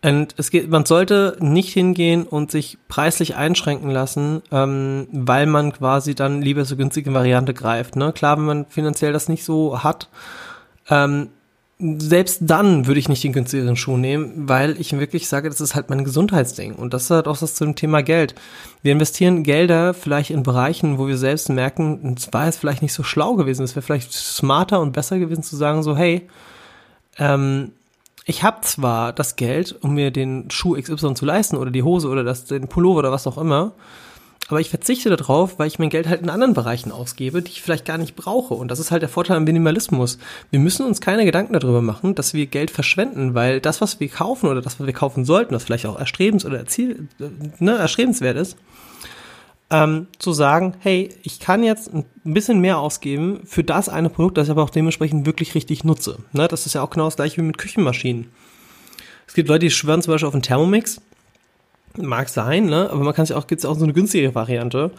Und 0.03 0.35
es 0.37 0.51
geht, 0.51 0.69
man 0.69 0.85
sollte 0.85 1.37
nicht 1.39 1.71
hingehen 1.71 2.23
und 2.23 2.51
sich 2.51 2.77
preislich 2.89 3.35
einschränken 3.35 3.89
lassen, 3.89 4.41
ähm, 4.51 5.07
weil 5.11 5.45
man 5.45 5.71
quasi 5.71 6.13
dann 6.13 6.41
lieber 6.41 6.65
so 6.65 6.75
günstige 6.75 7.13
Variante 7.13 7.53
greift. 7.53 7.95
Ne? 7.95 8.11
Klar, 8.11 8.37
wenn 8.37 8.45
man 8.45 8.65
finanziell 8.65 9.13
das 9.13 9.29
nicht 9.29 9.45
so 9.45 9.81
hat, 9.81 10.09
ähm, 10.89 11.29
selbst 11.79 12.39
dann 12.41 12.85
würde 12.85 12.99
ich 12.99 13.09
nicht 13.09 13.23
den 13.23 13.33
günstigeren 13.33 13.77
Schuh 13.77 13.97
nehmen, 13.97 14.47
weil 14.47 14.79
ich 14.79 14.97
wirklich 14.97 15.27
sage, 15.27 15.49
das 15.49 15.61
ist 15.61 15.73
halt 15.73 15.89
mein 15.89 16.03
Gesundheitsding. 16.03 16.75
Und 16.75 16.93
das 16.93 17.05
ist 17.05 17.11
halt 17.11 17.27
auch 17.27 17.37
das 17.37 17.55
zum 17.55 17.75
Thema 17.75 18.03
Geld. 18.03 18.35
Wir 18.81 18.91
investieren 18.91 19.43
Gelder 19.43 19.93
vielleicht 19.93 20.31
in 20.31 20.43
Bereichen, 20.43 20.97
wo 20.97 21.07
wir 21.07 21.17
selbst 21.17 21.49
merken, 21.49 22.15
es 22.17 22.31
war 22.31 22.45
jetzt 22.45 22.59
vielleicht 22.59 22.81
nicht 22.81 22.93
so 22.93 23.03
schlau 23.03 23.35
gewesen. 23.35 23.63
Es 23.63 23.75
wäre 23.75 23.83
vielleicht 23.83 24.11
smarter 24.11 24.81
und 24.81 24.91
besser 24.91 25.17
gewesen 25.17 25.43
zu 25.43 25.55
sagen, 25.55 25.81
so, 25.81 25.95
hey, 25.95 26.27
ähm, 27.17 27.71
ich 28.25 28.43
habe 28.43 28.61
zwar 28.61 29.13
das 29.13 29.35
Geld, 29.35 29.75
um 29.81 29.93
mir 29.93 30.11
den 30.11 30.49
Schuh 30.49 30.79
XY 30.79 31.13
zu 31.13 31.25
leisten 31.25 31.57
oder 31.57 31.71
die 31.71 31.83
Hose 31.83 32.07
oder 32.07 32.23
das, 32.23 32.45
den 32.45 32.67
Pullover 32.67 32.99
oder 32.99 33.11
was 33.11 33.27
auch 33.27 33.37
immer, 33.37 33.73
aber 34.49 34.59
ich 34.59 34.69
verzichte 34.69 35.09
darauf, 35.09 35.57
weil 35.57 35.67
ich 35.67 35.79
mein 35.79 35.89
Geld 35.89 36.07
halt 36.07 36.21
in 36.21 36.29
anderen 36.29 36.53
Bereichen 36.53 36.91
ausgebe, 36.91 37.41
die 37.41 37.51
ich 37.51 37.61
vielleicht 37.61 37.85
gar 37.85 37.97
nicht 37.97 38.15
brauche. 38.15 38.53
Und 38.53 38.69
das 38.69 38.79
ist 38.79 38.91
halt 38.91 39.01
der 39.01 39.09
Vorteil 39.09 39.37
am 39.37 39.45
Minimalismus. 39.45 40.17
Wir 40.51 40.59
müssen 40.59 40.85
uns 40.85 40.99
keine 40.99 41.23
Gedanken 41.23 41.53
darüber 41.53 41.81
machen, 41.81 42.13
dass 42.13 42.33
wir 42.33 42.45
Geld 42.45 42.69
verschwenden, 42.69 43.35
weil 43.35 43.61
das, 43.61 43.79
was 43.79 43.99
wir 43.99 44.09
kaufen 44.09 44.49
oder 44.49 44.61
das, 44.61 44.79
was 44.79 44.85
wir 44.85 44.93
kaufen 44.93 45.23
sollten, 45.23 45.55
was 45.55 45.63
vielleicht 45.63 45.85
auch 45.85 45.97
erstrebens 45.97 46.45
oder 46.45 46.57
erziel, 46.57 47.07
ne, 47.59 47.77
erstrebenswert 47.77 48.35
ist, 48.37 48.57
ähm, 49.73 50.05
zu 50.19 50.33
sagen, 50.33 50.75
hey, 50.81 51.09
ich 51.23 51.39
kann 51.39 51.63
jetzt 51.63 51.91
ein 51.91 52.05
bisschen 52.23 52.61
mehr 52.61 52.77
ausgeben 52.77 53.41
für 53.43 53.63
das 53.63 53.89
eine 53.89 54.09
Produkt, 54.09 54.37
das 54.37 54.45
ich 54.45 54.51
aber 54.51 54.61
auch 54.61 54.69
dementsprechend 54.69 55.25
wirklich 55.25 55.55
richtig 55.55 55.83
nutze. 55.83 56.19
Ne? 56.31 56.47
Das 56.47 56.67
ist 56.67 56.75
ja 56.75 56.83
auch 56.83 56.91
genau 56.91 57.05
das 57.05 57.15
gleiche 57.15 57.37
wie 57.37 57.41
mit 57.41 57.57
Küchenmaschinen. 57.57 58.29
Es 59.27 59.33
gibt 59.33 59.49
Leute, 59.49 59.65
die 59.65 59.71
schwören 59.71 60.03
zum 60.03 60.13
Beispiel 60.13 60.27
auf 60.27 60.35
einen 60.35 60.43
Thermomix. 60.43 61.01
Mag 61.97 62.29
sein, 62.29 62.65
ne? 62.65 62.87
aber 62.91 63.03
man 63.03 63.15
kann 63.15 63.25
sich 63.25 63.35
auch, 63.35 63.47
gibt 63.47 63.59
es 63.59 63.65
auch 63.65 63.75
so 63.75 63.83
eine 63.83 63.93
günstige 63.93 64.35
Variante. 64.35 64.91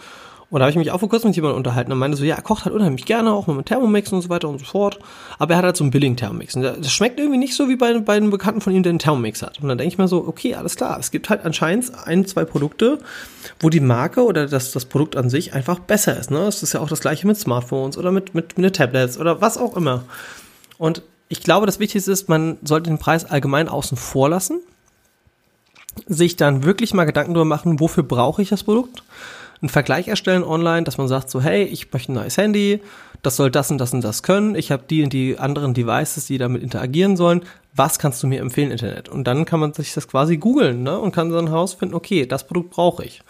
Und 0.55 0.61
da 0.61 0.67
habe 0.67 0.71
ich 0.71 0.77
mich 0.77 0.93
auch 0.93 1.01
vor 1.01 1.09
kurzem 1.09 1.31
mit 1.31 1.35
jemandem 1.35 1.57
unterhalten 1.57 1.91
und 1.91 1.99
meinte 1.99 2.17
so, 2.17 2.23
ja, 2.23 2.37
er 2.37 2.43
kocht 2.43 2.65
halt 2.65 2.77
unheimlich 2.77 3.07
gerne, 3.07 3.33
auch 3.33 3.49
mit 3.49 3.67
Thermomix 3.67 4.13
und 4.13 4.23
so 4.23 4.29
weiter 4.29 4.49
und 4.49 4.61
so 4.61 4.65
fort. 4.65 5.01
Aber 5.37 5.55
er 5.55 5.57
hat 5.59 5.65
halt 5.65 5.77
so 5.77 5.83
einen 5.83 5.91
billigen 5.91 6.17
Thermomix. 6.17 6.55
Und 6.55 6.63
das 6.63 6.93
schmeckt 6.93 7.19
irgendwie 7.19 7.39
nicht 7.39 7.57
so 7.57 7.69
wie 7.69 7.75
bei, 7.75 7.93
bei 7.99 8.15
einem 8.15 8.31
Bekannten 8.31 8.61
von 8.61 8.73
ihm, 8.73 8.85
der 8.85 8.91
einen 8.91 9.01
Thermomix 9.01 9.43
hat. 9.43 9.61
Und 9.61 9.69
dann 9.69 9.79
denke 9.79 9.93
ich 9.93 9.99
mir 9.99 10.07
so, 10.07 10.19
okay, 10.29 10.55
alles 10.55 10.77
klar. 10.77 10.97
Es 11.01 11.11
gibt 11.11 11.29
halt 11.29 11.45
anscheinend 11.45 11.91
ein, 12.05 12.25
zwei 12.25 12.45
Produkte, 12.45 13.01
wo 13.59 13.69
die 13.69 13.81
Marke 13.81 14.25
oder 14.25 14.47
das, 14.47 14.71
das 14.71 14.85
Produkt 14.85 15.17
an 15.17 15.29
sich 15.29 15.55
einfach 15.55 15.81
besser 15.81 16.17
ist. 16.17 16.31
Ne? 16.31 16.47
Es 16.47 16.63
ist 16.63 16.73
ja 16.73 16.79
auch 16.79 16.89
das 16.89 17.01
gleiche 17.01 17.27
mit 17.27 17.37
Smartphones 17.37 17.99
oder 17.99 18.13
mit, 18.13 18.37
mit, 18.37 18.57
mit 18.57 18.77
Tablets 18.77 19.19
oder 19.19 19.41
was 19.41 19.59
auch 19.59 19.77
immer. 19.77 20.05
Und 20.79 21.03
ich 21.29 21.41
glaube, 21.41 21.67
das 21.67 21.81
Wichtigste 21.81 22.13
ist, 22.13 22.29
man 22.29 22.59
sollte 22.63 22.91
den 22.91 23.01
Preis 23.01 23.25
allgemein 23.25 23.69
außen 23.69 23.97
vor 23.97 24.29
lassen, 24.29 24.61
sich 26.07 26.37
dann 26.37 26.63
wirklich 26.63 26.95
mal 26.95 27.07
Gedanken 27.07 27.35
darüber 27.35 27.45
machen, 27.49 27.81
wofür 27.81 28.05
brauche 28.05 28.41
ich 28.41 28.51
das 28.51 28.63
Produkt 28.63 29.03
einen 29.61 29.69
Vergleich 29.69 30.09
erstellen 30.09 30.45
online, 30.45 30.85
dass 30.85 30.99
man 30.99 31.09
sagt 31.09 31.31
so, 31.31 31.41
hey, 31.41 31.65
ich 31.65 31.93
möchte 31.93 32.13
ein 32.13 32.17
neues 32.17 32.37
Handy, 32.37 32.81
das 33.23 33.37
soll 33.37 33.51
das 33.51 33.71
und 33.71 33.79
das 33.79 33.93
und 33.93 34.03
das 34.03 34.23
können, 34.23 34.55
ich 34.55 34.71
habe 34.71 34.85
die 34.89 35.03
und 35.03 35.13
die 35.13 35.39
anderen 35.39 35.75
Devices, 35.75 36.27
die 36.27 36.39
damit 36.39 36.63
interagieren 36.63 37.17
sollen, 37.17 37.43
was 37.75 37.99
kannst 37.99 38.23
du 38.23 38.27
mir 38.27 38.41
empfehlen, 38.41 38.71
Internet? 38.71 39.09
Und 39.09 39.25
dann 39.25 39.45
kann 39.45 39.61
man 39.61 39.73
sich 39.73 39.95
das 39.95 40.07
quasi 40.07 40.37
googeln 40.37 40.83
ne? 40.83 40.99
und 40.99 41.13
kann 41.13 41.31
dann 41.31 41.49
herausfinden, 41.49 41.95
okay, 41.95 42.27
das 42.27 42.47
Produkt 42.47 42.71
brauche 42.71 43.05
ich. 43.05 43.23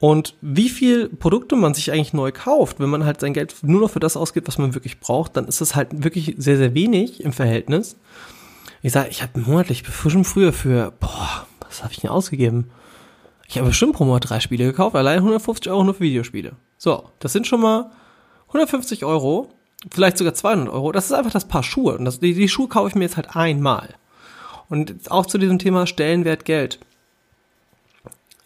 Und 0.00 0.34
wie 0.42 0.68
viel 0.68 1.08
Produkte 1.08 1.56
man 1.56 1.72
sich 1.72 1.90
eigentlich 1.90 2.12
neu 2.12 2.30
kauft, 2.30 2.78
wenn 2.78 2.90
man 2.90 3.06
halt 3.06 3.20
sein 3.20 3.32
Geld 3.32 3.54
nur 3.62 3.80
noch 3.80 3.90
für 3.90 4.00
das 4.00 4.18
ausgibt, 4.18 4.48
was 4.48 4.58
man 4.58 4.74
wirklich 4.74 5.00
braucht, 5.00 5.36
dann 5.36 5.46
ist 5.46 5.60
das 5.60 5.74
halt 5.74 6.04
wirklich 6.04 6.34
sehr, 6.36 6.58
sehr 6.58 6.74
wenig 6.74 7.22
im 7.22 7.32
Verhältnis. 7.32 7.96
Ich 8.82 8.92
sage, 8.92 9.08
ich 9.08 9.22
habe 9.22 9.40
monatlich 9.40 9.82
schon 9.86 10.24
früher 10.24 10.52
für, 10.52 10.92
boah, 11.00 11.46
was 11.60 11.82
habe 11.82 11.92
ich 11.94 12.00
denn 12.00 12.10
ausgegeben? 12.10 12.70
Ich 13.48 13.58
habe 13.58 13.68
bestimmt 13.68 13.94
pro 13.94 14.04
Monat 14.04 14.28
drei 14.28 14.40
Spiele 14.40 14.64
gekauft, 14.64 14.96
allein 14.96 15.18
150 15.18 15.70
Euro 15.70 15.84
nur 15.84 15.94
für 15.94 16.04
Videospiele. 16.04 16.52
So, 16.78 17.10
das 17.18 17.32
sind 17.32 17.46
schon 17.46 17.60
mal 17.60 17.90
150 18.48 19.04
Euro, 19.04 19.50
vielleicht 19.92 20.18
sogar 20.18 20.34
200 20.34 20.72
Euro. 20.72 20.92
Das 20.92 21.06
ist 21.06 21.12
einfach 21.12 21.32
das 21.32 21.48
Paar 21.48 21.62
Schuhe. 21.62 21.98
Und 21.98 22.04
das, 22.04 22.20
die, 22.20 22.34
die 22.34 22.48
Schuhe 22.48 22.68
kaufe 22.68 22.88
ich 22.88 22.94
mir 22.94 23.04
jetzt 23.04 23.16
halt 23.16 23.36
einmal. 23.36 23.94
Und 24.68 25.10
auch 25.10 25.26
zu 25.26 25.38
diesem 25.38 25.58
Thema 25.58 25.86
Stellenwert 25.86 26.44
Geld. 26.44 26.78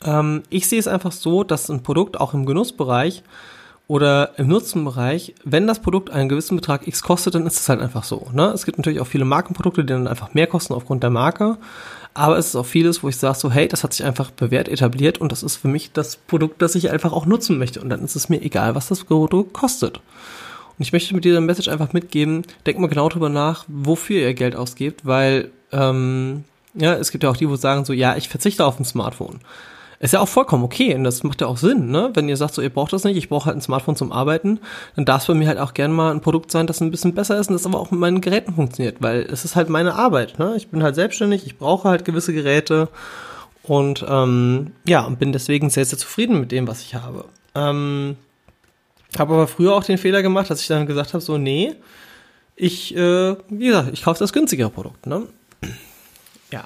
Ähm, 0.04 0.42
ich 0.50 0.68
sehe 0.68 0.78
es 0.78 0.88
einfach 0.88 1.12
so, 1.12 1.44
dass 1.44 1.68
ein 1.68 1.82
Produkt 1.82 2.20
auch 2.20 2.34
im 2.34 2.46
Genussbereich 2.46 3.22
oder 3.88 4.38
im 4.38 4.48
Nutzenbereich, 4.48 5.34
wenn 5.44 5.66
das 5.66 5.80
Produkt 5.80 6.10
einen 6.10 6.28
gewissen 6.28 6.56
Betrag 6.56 6.86
X 6.86 7.02
kostet, 7.02 7.34
dann 7.34 7.46
ist 7.46 7.58
es 7.58 7.68
halt 7.70 7.80
einfach 7.80 8.04
so. 8.04 8.28
Ne? 8.34 8.52
Es 8.54 8.66
gibt 8.66 8.76
natürlich 8.76 9.00
auch 9.00 9.06
viele 9.06 9.24
Markenprodukte, 9.24 9.82
die 9.82 9.94
dann 9.94 10.06
einfach 10.06 10.34
mehr 10.34 10.46
kosten 10.46 10.74
aufgrund 10.74 11.02
der 11.02 11.10
Marke. 11.10 11.56
Aber 12.12 12.36
es 12.36 12.48
ist 12.48 12.56
auch 12.56 12.66
vieles, 12.66 13.02
wo 13.02 13.08
ich 13.08 13.16
sage 13.16 13.38
so, 13.38 13.50
hey, 13.50 13.66
das 13.66 13.84
hat 13.84 13.94
sich 13.94 14.04
einfach 14.04 14.30
bewährt, 14.30 14.68
etabliert 14.68 15.18
und 15.18 15.32
das 15.32 15.42
ist 15.42 15.56
für 15.56 15.68
mich 15.68 15.92
das 15.92 16.16
Produkt, 16.16 16.60
das 16.60 16.74
ich 16.74 16.90
einfach 16.90 17.12
auch 17.12 17.24
nutzen 17.24 17.58
möchte. 17.58 17.80
Und 17.80 17.88
dann 17.88 18.04
ist 18.04 18.14
es 18.14 18.28
mir 18.28 18.42
egal, 18.42 18.74
was 18.74 18.88
das 18.88 19.04
Produkt 19.04 19.54
kostet. 19.54 19.96
Und 19.96 20.82
ich 20.82 20.92
möchte 20.92 21.14
mit 21.14 21.24
dieser 21.24 21.40
Message 21.40 21.68
einfach 21.68 21.94
mitgeben, 21.94 22.42
denkt 22.66 22.80
mal 22.80 22.88
genau 22.88 23.08
drüber 23.08 23.30
nach, 23.30 23.64
wofür 23.68 24.20
ihr 24.20 24.34
Geld 24.34 24.54
ausgebt, 24.54 25.06
weil 25.06 25.50
ähm, 25.72 26.44
ja, 26.74 26.92
es 26.94 27.10
gibt 27.10 27.24
ja 27.24 27.30
auch 27.30 27.36
die, 27.36 27.48
wo 27.48 27.56
sagen 27.56 27.86
so, 27.86 27.94
ja, 27.94 28.16
ich 28.16 28.28
verzichte 28.28 28.66
auf 28.66 28.78
ein 28.78 28.84
Smartphone. 28.84 29.40
Ist 30.00 30.14
ja 30.14 30.20
auch 30.20 30.28
vollkommen 30.28 30.62
okay 30.62 30.94
und 30.94 31.02
das 31.02 31.24
macht 31.24 31.40
ja 31.40 31.48
auch 31.48 31.56
Sinn, 31.56 31.90
ne? 31.90 32.10
Wenn 32.14 32.28
ihr 32.28 32.36
sagt, 32.36 32.54
so 32.54 32.62
ihr 32.62 32.70
braucht 32.70 32.92
das 32.92 33.02
nicht, 33.02 33.16
ich 33.16 33.28
brauche 33.28 33.46
halt 33.46 33.56
ein 33.56 33.60
Smartphone 33.60 33.96
zum 33.96 34.12
Arbeiten, 34.12 34.60
dann 34.94 35.04
darf 35.04 35.22
es 35.22 35.26
bei 35.26 35.34
mir 35.34 35.48
halt 35.48 35.58
auch 35.58 35.74
gerne 35.74 35.92
mal 35.92 36.12
ein 36.12 36.20
Produkt 36.20 36.52
sein, 36.52 36.68
das 36.68 36.80
ein 36.80 36.92
bisschen 36.92 37.14
besser 37.14 37.36
ist 37.38 37.48
und 37.48 37.54
das 37.54 37.66
aber 37.66 37.80
auch 37.80 37.90
mit 37.90 37.98
meinen 37.98 38.20
Geräten 38.20 38.54
funktioniert, 38.54 38.98
weil 39.00 39.22
es 39.22 39.44
ist 39.44 39.56
halt 39.56 39.68
meine 39.68 39.94
Arbeit, 39.94 40.38
ne? 40.38 40.54
Ich 40.56 40.68
bin 40.68 40.84
halt 40.84 40.94
selbstständig, 40.94 41.46
ich 41.46 41.58
brauche 41.58 41.88
halt 41.88 42.04
gewisse 42.04 42.32
Geräte 42.32 42.88
und 43.64 44.04
ähm, 44.08 44.72
ja, 44.86 45.04
und 45.04 45.18
bin 45.18 45.32
deswegen 45.32 45.68
sehr, 45.68 45.84
sehr 45.84 45.98
zufrieden 45.98 46.38
mit 46.38 46.52
dem, 46.52 46.68
was 46.68 46.82
ich 46.82 46.94
habe. 46.94 47.24
Ähm, 47.56 48.16
habe 49.18 49.34
aber 49.34 49.46
früher 49.48 49.74
auch 49.74 49.84
den 49.84 49.98
Fehler 49.98 50.22
gemacht, 50.22 50.48
dass 50.48 50.60
ich 50.60 50.68
dann 50.68 50.86
gesagt 50.86 51.12
habe, 51.12 51.22
so, 51.22 51.38
nee, 51.38 51.74
ich, 52.54 52.94
äh, 52.96 53.36
wie 53.48 53.66
gesagt, 53.66 53.90
ich 53.92 54.04
kaufe 54.04 54.20
das 54.20 54.32
günstigere 54.32 54.70
Produkt, 54.70 55.06
ne? 55.06 55.26
Ja. 56.52 56.64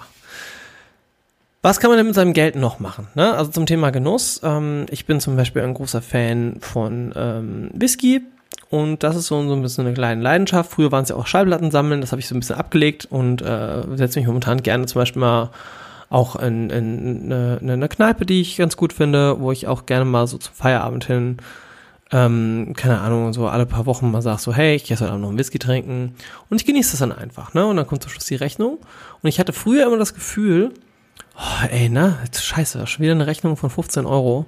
Was 1.64 1.78
kann 1.78 1.90
man 1.90 1.96
denn 1.96 2.06
mit 2.06 2.16
seinem 2.16 2.32
Geld 2.32 2.56
noch 2.56 2.80
machen? 2.80 3.06
Ne? 3.14 3.32
Also 3.34 3.52
zum 3.52 3.66
Thema 3.66 3.90
Genuss. 3.90 4.40
Ähm, 4.42 4.86
ich 4.90 5.06
bin 5.06 5.20
zum 5.20 5.36
Beispiel 5.36 5.62
ein 5.62 5.74
großer 5.74 6.02
Fan 6.02 6.56
von 6.60 7.12
ähm, 7.14 7.70
Whisky. 7.72 8.22
Und 8.68 9.04
das 9.04 9.14
ist 9.14 9.28
so, 9.28 9.46
so 9.46 9.54
ein 9.54 9.62
bisschen 9.62 9.86
eine 9.86 9.94
kleine 9.94 10.22
Leidenschaft. 10.22 10.72
Früher 10.72 10.90
waren 10.90 11.04
es 11.04 11.10
ja 11.10 11.16
auch 11.16 11.26
Schallplatten 11.26 11.70
sammeln, 11.70 12.00
das 12.00 12.10
habe 12.10 12.20
ich 12.20 12.26
so 12.26 12.34
ein 12.34 12.40
bisschen 12.40 12.56
abgelegt 12.56 13.06
und 13.10 13.42
äh, 13.42 13.82
setze 13.96 14.18
mich 14.18 14.26
momentan 14.26 14.62
gerne 14.62 14.86
zum 14.86 15.00
Beispiel 15.00 15.20
mal 15.20 15.50
auch 16.08 16.36
in, 16.36 16.70
in, 16.70 17.22
in 17.26 17.32
eine, 17.32 17.72
eine 17.74 17.88
Kneipe, 17.88 18.26
die 18.26 18.40
ich 18.40 18.56
ganz 18.56 18.76
gut 18.76 18.92
finde, 18.92 19.40
wo 19.40 19.52
ich 19.52 19.66
auch 19.66 19.86
gerne 19.86 20.04
mal 20.04 20.26
so 20.26 20.38
zum 20.38 20.54
Feierabend 20.54 21.04
hin, 21.04 21.36
ähm, 22.12 22.72
keine 22.76 23.00
Ahnung, 23.00 23.32
so 23.32 23.46
alle 23.46 23.66
paar 23.66 23.86
Wochen 23.86 24.10
mal 24.10 24.22
sag 24.22 24.38
so, 24.38 24.54
hey, 24.54 24.74
ich 24.74 24.84
gehe 24.84 24.98
heute 24.98 25.10
Abend 25.10 25.22
noch 25.22 25.28
einen 25.28 25.38
Whisky 25.38 25.58
trinken 25.58 26.14
und 26.50 26.60
ich 26.60 26.66
genieße 26.66 26.92
das 26.92 27.00
dann 27.00 27.12
einfach, 27.12 27.54
ne? 27.54 27.66
Und 27.66 27.76
dann 27.76 27.86
kommt 27.86 28.02
zum 28.02 28.10
Schluss 28.10 28.26
die 28.26 28.36
Rechnung 28.36 28.78
und 29.22 29.28
ich 29.28 29.38
hatte 29.38 29.52
früher 29.52 29.86
immer 29.86 29.98
das 29.98 30.14
Gefühl, 30.14 30.72
oh, 31.36 31.66
ey, 31.70 31.88
ne, 31.88 32.18
scheiße, 32.32 32.86
schon 32.86 33.02
wieder 33.02 33.12
eine 33.12 33.26
Rechnung 33.26 33.56
von 33.56 33.70
15 33.70 34.06
Euro. 34.06 34.46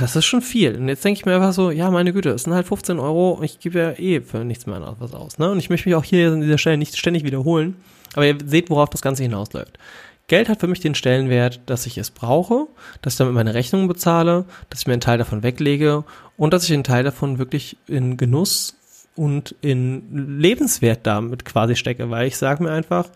Das 0.00 0.16
ist 0.16 0.24
schon 0.24 0.42
viel. 0.42 0.76
Und 0.76 0.88
jetzt 0.88 1.04
denke 1.04 1.20
ich 1.20 1.26
mir 1.26 1.36
einfach 1.36 1.52
so, 1.52 1.70
ja, 1.70 1.90
meine 1.90 2.12
Güte, 2.12 2.30
es 2.30 2.42
sind 2.42 2.54
halt 2.54 2.66
15 2.66 2.98
Euro 2.98 3.32
und 3.32 3.44
ich 3.44 3.60
gebe 3.60 3.78
ja 3.78 3.92
eh 3.92 4.20
für 4.20 4.44
nichts 4.44 4.66
mehr 4.66 4.96
was 4.98 5.14
aus. 5.14 5.38
Ne? 5.38 5.50
Und 5.50 5.58
ich 5.58 5.70
möchte 5.70 5.88
mich 5.88 5.94
auch 5.94 6.04
hier 6.04 6.32
an 6.32 6.40
dieser 6.40 6.58
Stelle 6.58 6.78
nicht 6.78 6.96
ständig 6.96 7.22
wiederholen. 7.22 7.76
Aber 8.14 8.26
ihr 8.26 8.36
seht, 8.44 8.70
worauf 8.70 8.90
das 8.90 9.02
Ganze 9.02 9.22
hinausläuft. 9.22 9.78
Geld 10.26 10.48
hat 10.48 10.60
für 10.60 10.66
mich 10.66 10.80
den 10.80 10.94
Stellenwert, 10.94 11.60
dass 11.66 11.86
ich 11.86 11.96
es 11.96 12.10
brauche, 12.10 12.66
dass 13.00 13.14
ich 13.14 13.18
damit 13.18 13.34
meine 13.34 13.54
Rechnungen 13.54 13.88
bezahle, 13.88 14.44
dass 14.68 14.80
ich 14.80 14.86
mir 14.86 14.92
einen 14.92 15.00
Teil 15.00 15.18
davon 15.18 15.42
weglege 15.42 16.04
und 16.36 16.52
dass 16.52 16.64
ich 16.64 16.72
einen 16.72 16.84
Teil 16.84 17.02
davon 17.02 17.38
wirklich 17.38 17.78
in 17.86 18.18
Genuss 18.18 18.76
und 19.16 19.54
in 19.62 20.38
Lebenswert 20.38 21.00
damit 21.04 21.46
quasi 21.46 21.76
stecke, 21.76 22.10
weil 22.10 22.26
ich 22.28 22.36
sage 22.36 22.62
mir 22.62 22.70
einfach, 22.70 23.06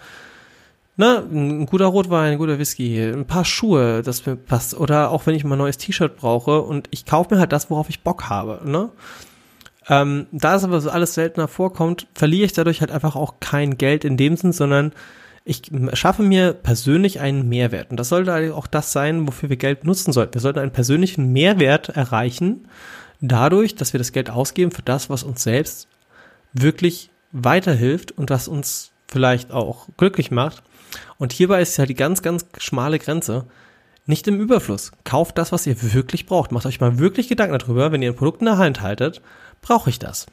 na, 0.97 1.21
ein 1.21 1.67
guter 1.67 1.87
Rotwein, 1.87 2.33
ein 2.33 2.39
guter 2.39 2.59
Whisky, 2.59 3.01
ein 3.01 3.27
paar 3.27 3.45
Schuhe, 3.45 4.03
das 4.03 4.27
mir 4.27 4.37
passt, 4.37 4.75
oder 4.75 5.11
auch 5.11 5.27
wenn 5.27 5.35
ich 5.35 5.45
mal 5.45 5.55
ein 5.55 5.59
neues 5.59 5.79
T-Shirt 5.79 6.17
brauche 6.17 6.61
und 6.61 6.89
ich 6.91 7.07
kaufe 7.07 7.35
mir 7.35 7.41
halt 7.41 7.53
das, 7.53 7.71
worauf 7.71 7.89
ich 7.89 8.03
Bock 8.03 8.29
habe, 8.29 8.61
ne? 8.69 8.91
Ähm, 9.89 10.27
da 10.31 10.55
es 10.55 10.65
aber 10.65 10.81
so 10.81 10.91
alles 10.91 11.15
seltener 11.15 11.49
vorkommt, 11.49 12.07
verliere 12.15 12.45
ich 12.45 12.53
dadurch 12.53 12.81
halt 12.81 12.93
einfach 12.93 13.17
auch 13.17 13.41
kein 13.41 13.79
Geld 13.79 14.05
in 14.05 14.17
dem 14.17 14.37
Sinn, 14.37 14.53
sondern 14.53 14.93
ich 15.45 15.63
schaffe 15.95 16.23
mir 16.23 16.53
persönlich 16.53 17.19
einen 17.19 17.49
Mehrwert. 17.49 17.91
Und 17.91 17.99
das 17.99 18.09
sollte 18.09 18.55
auch 18.55 18.69
das 18.69 18.93
sein, 18.93 19.27
wofür 19.27 19.49
wir 19.49 19.57
Geld 19.57 19.85
nutzen 19.85 20.13
sollten. 20.13 20.35
Wir 20.35 20.41
sollten 20.41 20.61
einen 20.61 20.71
persönlichen 20.71 21.33
Mehrwert 21.33 21.89
erreichen, 21.89 22.69
dadurch, 23.21 23.75
dass 23.75 23.93
wir 23.93 23.99
das 23.99 24.13
Geld 24.13 24.31
ausgeben 24.31 24.71
für 24.71 24.83
das, 24.83 25.11
was 25.11 25.25
uns 25.25 25.43
selbst 25.43 25.89
wirklich 26.53 27.11
weiterhilft 27.33 28.13
und 28.13 28.31
was 28.31 28.47
uns 28.47 28.93
vielleicht 29.09 29.51
auch 29.51 29.89
glücklich 29.97 30.31
macht. 30.31 30.63
Und 31.23 31.33
hierbei 31.33 31.63
ist 31.63 31.77
ja 31.77 31.87
die 31.87 31.95
ganz, 31.95 32.21
ganz 32.21 32.47
schmale 32.59 32.99
Grenze. 32.99 33.45
Nicht 34.07 34.27
im 34.27 34.41
Überfluss. 34.41 34.91
Kauft 35.05 35.39
das, 35.39 35.53
was 35.53 35.69
ihr 35.69 35.77
wirklich 35.95 36.27
braucht. 36.27 36.51
Macht 36.51 36.67
euch 36.67 36.81
mal 36.81 36.99
wirklich 36.99 37.29
Gedanken 37.29 37.57
darüber, 37.57 37.93
wenn 37.93 38.03
ihr 38.03 38.11
ein 38.11 38.17
Produkt 38.17 38.41
in 38.41 38.47
der 38.47 38.59
Hand 38.59 38.81
haltet, 38.81 39.23
brauche 39.61 39.89
ich 39.89 40.01
das? 40.01 40.27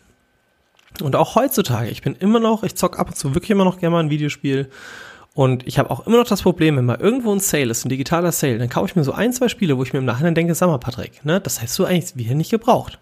Und 1.00 1.16
auch 1.16 1.36
heutzutage, 1.36 1.90
ich 1.90 2.02
bin 2.02 2.16
immer 2.16 2.40
noch, 2.40 2.64
ich 2.64 2.74
zock 2.74 2.98
ab 2.98 3.10
und 3.10 3.16
zu 3.16 3.36
wirklich 3.36 3.52
immer 3.52 3.66
noch 3.66 3.80
gerne 3.80 3.94
mal 3.94 4.00
ein 4.00 4.10
Videospiel. 4.10 4.72
Und 5.36 5.68
ich 5.68 5.78
habe 5.78 5.92
auch 5.92 6.08
immer 6.08 6.18
noch 6.18 6.28
das 6.28 6.42
Problem, 6.42 6.76
wenn 6.76 6.86
mal 6.86 7.00
irgendwo 7.00 7.32
ein 7.32 7.40
Sale 7.40 7.70
ist, 7.70 7.86
ein 7.86 7.90
digitaler 7.90 8.32
Sale, 8.32 8.58
dann 8.58 8.70
kaufe 8.70 8.88
ich 8.88 8.96
mir 8.96 9.04
so 9.04 9.12
ein, 9.12 9.32
zwei 9.32 9.48
Spiele, 9.48 9.78
wo 9.78 9.84
ich 9.84 9.94
mir 9.94 10.00
im 10.00 10.06
Nachhinein 10.06 10.34
denke, 10.34 10.56
sag 10.56 10.70
mal, 10.70 10.80
Patrick, 10.80 11.24
ne, 11.24 11.40
das 11.40 11.62
hättest 11.62 11.78
du 11.78 11.86
eigentlich 11.86 12.16
wieder 12.16 12.34
nicht 12.34 12.50
gebraucht. 12.50 12.98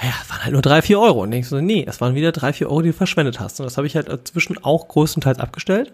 Ja, 0.00 0.10
es 0.22 0.30
waren 0.30 0.44
halt 0.44 0.52
nur 0.52 0.62
drei, 0.62 0.82
vier 0.82 1.00
Euro. 1.00 1.22
Und 1.22 1.32
denkst 1.32 1.50
du, 1.50 1.60
nee, 1.60 1.84
es 1.84 2.00
waren 2.00 2.14
wieder 2.14 2.30
drei, 2.30 2.52
vier 2.52 2.68
Euro, 2.68 2.82
die 2.82 2.90
du 2.90 2.96
verschwendet 2.96 3.40
hast. 3.40 3.58
Und 3.58 3.64
das 3.64 3.76
habe 3.76 3.88
ich 3.88 3.96
halt 3.96 4.08
inzwischen 4.08 4.62
auch 4.62 4.86
größtenteils 4.86 5.40
abgestellt. 5.40 5.92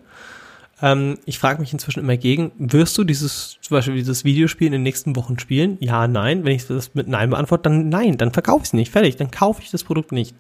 Ähm, 0.82 1.18
ich 1.26 1.38
frage 1.38 1.60
mich 1.60 1.72
inzwischen 1.72 2.00
immer 2.00 2.16
gegen, 2.16 2.52
wirst 2.58 2.96
du 2.96 3.04
dieses, 3.04 3.58
zum 3.60 3.76
Beispiel 3.76 3.94
dieses 3.94 4.25
Videospiel 4.25 4.66
in 4.66 4.72
den 4.72 4.82
nächsten 4.82 5.16
Wochen 5.16 5.38
spielen? 5.38 5.76
Ja, 5.80 6.08
nein. 6.08 6.44
Wenn 6.44 6.52
ich 6.52 6.66
das 6.66 6.94
mit 6.94 7.08
Nein 7.08 7.30
beantworte, 7.30 7.64
dann 7.64 7.88
nein, 7.88 8.16
dann 8.16 8.32
verkaufe 8.32 8.62
ich 8.62 8.68
es 8.68 8.72
nicht. 8.72 8.92
Fertig, 8.92 9.16
dann 9.16 9.30
kaufe 9.30 9.62
ich 9.62 9.70
das 9.70 9.84
Produkt 9.84 10.12
nicht. 10.12 10.34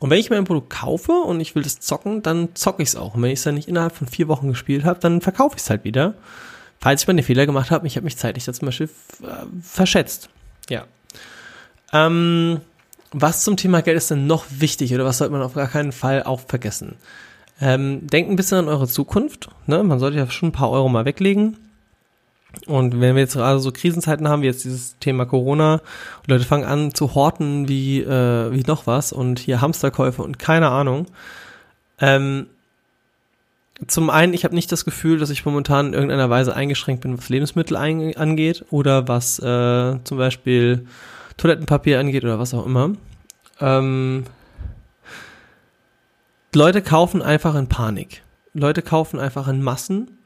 Und 0.00 0.10
wenn 0.10 0.18
ich 0.18 0.28
mir 0.28 0.36
ein 0.36 0.44
Produkt 0.44 0.70
kaufe 0.70 1.12
und 1.12 1.40
ich 1.40 1.54
will 1.54 1.62
das 1.62 1.80
zocken, 1.80 2.22
dann 2.22 2.54
zocke 2.54 2.82
ich 2.82 2.90
es 2.90 2.96
auch. 2.96 3.14
Und 3.14 3.22
wenn 3.22 3.30
ich 3.30 3.38
es 3.38 3.44
dann 3.44 3.54
nicht 3.54 3.68
innerhalb 3.68 3.94
von 3.94 4.06
vier 4.06 4.28
Wochen 4.28 4.48
gespielt 4.48 4.84
habe, 4.84 4.98
dann 5.00 5.20
verkaufe 5.20 5.56
ich 5.56 5.62
es 5.62 5.70
halt 5.70 5.84
wieder. 5.84 6.14
Falls 6.80 7.02
ich 7.02 7.06
mal 7.06 7.12
einen 7.12 7.22
Fehler 7.22 7.46
gemacht 7.46 7.70
habe, 7.70 7.86
ich 7.86 7.96
habe 7.96 8.04
mich 8.04 8.16
zeitlich 8.16 8.44
da 8.44 8.52
zum 8.52 8.66
Beispiel 8.66 8.90
äh, 9.22 9.46
verschätzt. 9.62 10.28
Ja. 10.68 10.84
Ähm, 11.92 12.60
was 13.12 13.44
zum 13.44 13.56
Thema 13.56 13.80
Geld 13.80 13.96
ist 13.96 14.10
denn 14.10 14.26
noch 14.26 14.44
wichtig 14.50 14.92
oder 14.92 15.04
was 15.04 15.18
sollte 15.18 15.32
man 15.32 15.42
auf 15.42 15.54
gar 15.54 15.68
keinen 15.68 15.92
Fall 15.92 16.24
auch 16.24 16.40
vergessen? 16.40 16.96
Ähm, 17.60 18.06
denkt 18.06 18.30
ein 18.30 18.36
bisschen 18.36 18.58
an 18.58 18.68
eure 18.68 18.88
Zukunft. 18.88 19.48
Ne? 19.66 19.82
Man 19.82 19.98
sollte 19.98 20.18
ja 20.18 20.28
schon 20.30 20.48
ein 20.48 20.52
paar 20.52 20.70
Euro 20.70 20.88
mal 20.88 21.04
weglegen. 21.04 21.56
Und 22.66 23.00
wenn 23.00 23.14
wir 23.14 23.22
jetzt 23.22 23.34
gerade 23.34 23.58
so 23.58 23.72
Krisenzeiten 23.72 24.28
haben, 24.28 24.42
wie 24.42 24.46
jetzt 24.46 24.64
dieses 24.64 24.98
Thema 24.98 25.24
Corona, 25.24 25.74
und 25.74 26.28
Leute 26.28 26.44
fangen 26.44 26.64
an 26.64 26.94
zu 26.94 27.14
horten 27.14 27.68
wie, 27.68 28.00
äh, 28.00 28.52
wie 28.52 28.62
noch 28.62 28.86
was 28.86 29.12
und 29.12 29.38
hier 29.38 29.60
Hamsterkäufe 29.60 30.22
und 30.22 30.38
keine 30.38 30.70
Ahnung. 30.70 31.06
Ähm, 31.98 32.46
zum 33.88 34.08
einen, 34.08 34.34
ich 34.34 34.44
habe 34.44 34.54
nicht 34.54 34.70
das 34.70 34.84
Gefühl, 34.84 35.18
dass 35.18 35.30
ich 35.30 35.44
momentan 35.44 35.88
in 35.88 35.94
irgendeiner 35.94 36.30
Weise 36.30 36.54
eingeschränkt 36.54 37.02
bin, 37.02 37.18
was 37.18 37.28
Lebensmittel 37.28 37.76
angeht 37.76 38.64
oder 38.70 39.08
was 39.08 39.38
äh, 39.40 39.98
zum 40.04 40.18
Beispiel 40.18 40.86
Toilettenpapier 41.36 41.98
angeht 41.98 42.24
oder 42.24 42.38
was 42.38 42.54
auch 42.54 42.66
immer. 42.66 42.92
Ähm, 43.60 44.24
Leute 46.54 46.82
kaufen 46.82 47.22
einfach 47.22 47.54
in 47.54 47.68
Panik. 47.68 48.22
Leute 48.52 48.82
kaufen 48.82 49.18
einfach 49.18 49.48
in 49.48 49.62
Massen. 49.62 50.18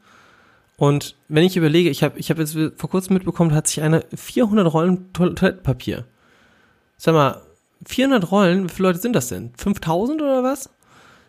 Und 0.77 1.15
wenn 1.27 1.43
ich 1.43 1.57
überlege, 1.57 1.89
ich 1.89 2.03
habe 2.03 2.19
ich 2.19 2.29
hab 2.29 2.37
jetzt 2.37 2.57
vor 2.77 2.89
kurzem 2.89 3.15
mitbekommen, 3.15 3.53
hat 3.53 3.67
sich 3.67 3.81
eine 3.81 4.05
400 4.15 4.71
Rollen 4.71 5.11
Toilettenpapier. 5.13 6.05
Sag 6.97 7.13
mal, 7.13 7.41
400 7.85 8.31
Rollen, 8.31 8.65
wie 8.65 8.73
viele 8.73 8.89
Leute 8.89 8.99
sind 8.99 9.13
das 9.13 9.29
denn? 9.29 9.51
5000 9.57 10.21
oder 10.21 10.43
was? 10.43 10.69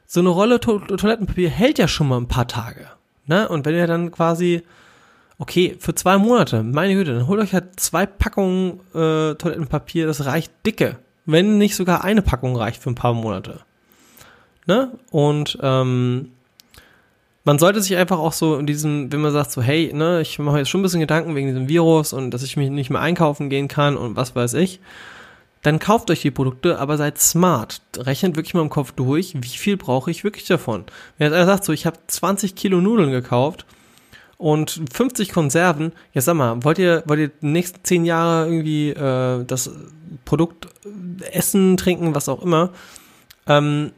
So 0.06 0.20
eine 0.20 0.28
Rolle 0.28 0.60
to 0.60 0.78
Toilettenpapier 0.78 1.48
hält 1.48 1.78
ja 1.78 1.88
schon 1.88 2.08
mal 2.08 2.18
ein 2.18 2.28
paar 2.28 2.48
Tage. 2.48 2.86
Ne? 3.26 3.48
Und 3.48 3.64
wenn 3.64 3.76
ihr 3.76 3.86
dann 3.86 4.10
quasi, 4.10 4.62
okay, 5.38 5.76
für 5.78 5.94
zwei 5.94 6.18
Monate, 6.18 6.62
meine 6.62 6.94
Güte, 6.94 7.14
dann 7.14 7.26
holt 7.26 7.40
euch 7.40 7.54
halt 7.54 7.78
zwei 7.78 8.06
Packungen 8.06 8.80
äh, 8.92 9.34
Toilettenpapier, 9.34 10.06
das 10.06 10.26
reicht 10.26 10.52
dicke. 10.66 10.98
Wenn 11.26 11.58
nicht 11.58 11.76
sogar 11.76 12.02
eine 12.02 12.22
Packung 12.22 12.56
reicht 12.56 12.82
für 12.82 12.90
ein 12.90 12.96
paar 12.96 13.14
Monate. 13.14 13.60
Ne? 14.70 14.92
Und 15.10 15.58
ähm, 15.62 16.30
man 17.42 17.58
sollte 17.58 17.82
sich 17.82 17.96
einfach 17.96 18.20
auch 18.20 18.32
so 18.32 18.56
in 18.56 18.66
diesem, 18.66 19.10
wenn 19.10 19.20
man 19.20 19.32
sagt 19.32 19.50
so, 19.50 19.60
hey, 19.60 19.90
ne, 19.92 20.20
ich 20.20 20.38
mache 20.38 20.58
jetzt 20.58 20.68
schon 20.68 20.78
ein 20.78 20.84
bisschen 20.84 21.00
Gedanken 21.00 21.34
wegen 21.34 21.48
diesem 21.48 21.66
Virus 21.66 22.12
und 22.12 22.30
dass 22.30 22.44
ich 22.44 22.56
mich 22.56 22.70
nicht 22.70 22.88
mehr 22.88 23.00
einkaufen 23.00 23.50
gehen 23.50 23.66
kann 23.66 23.96
und 23.96 24.14
was 24.14 24.36
weiß 24.36 24.54
ich, 24.54 24.78
dann 25.62 25.80
kauft 25.80 26.08
euch 26.08 26.22
die 26.22 26.30
Produkte, 26.30 26.78
aber 26.78 26.96
seid 26.98 27.18
smart. 27.18 27.82
Rechnet 27.96 28.36
wirklich 28.36 28.54
mal 28.54 28.60
im 28.62 28.70
Kopf 28.70 28.92
durch, 28.92 29.34
wie 29.34 29.48
viel 29.48 29.76
brauche 29.76 30.08
ich 30.08 30.22
wirklich 30.22 30.46
davon. 30.46 30.84
Wenn 31.18 31.26
jetzt 31.26 31.34
einer 31.34 31.46
sagt 31.46 31.64
so, 31.64 31.72
ich 31.72 31.84
habe 31.84 31.98
20 32.06 32.54
Kilo 32.54 32.80
Nudeln 32.80 33.10
gekauft 33.10 33.66
und 34.38 34.82
50 34.92 35.32
Konserven, 35.32 35.90
ja 36.12 36.20
sag 36.20 36.34
mal, 36.34 36.62
wollt 36.62 36.78
ihr, 36.78 37.02
wollt 37.06 37.18
ihr 37.18 37.28
die 37.42 37.46
nächsten 37.46 37.82
10 37.82 38.04
Jahre 38.04 38.46
irgendwie 38.46 38.90
äh, 38.90 39.44
das 39.44 39.68
Produkt 40.24 40.68
essen, 41.32 41.76
trinken, 41.76 42.14
was 42.14 42.28
auch 42.28 42.40
immer, 42.40 42.70
ähm, 43.48 43.90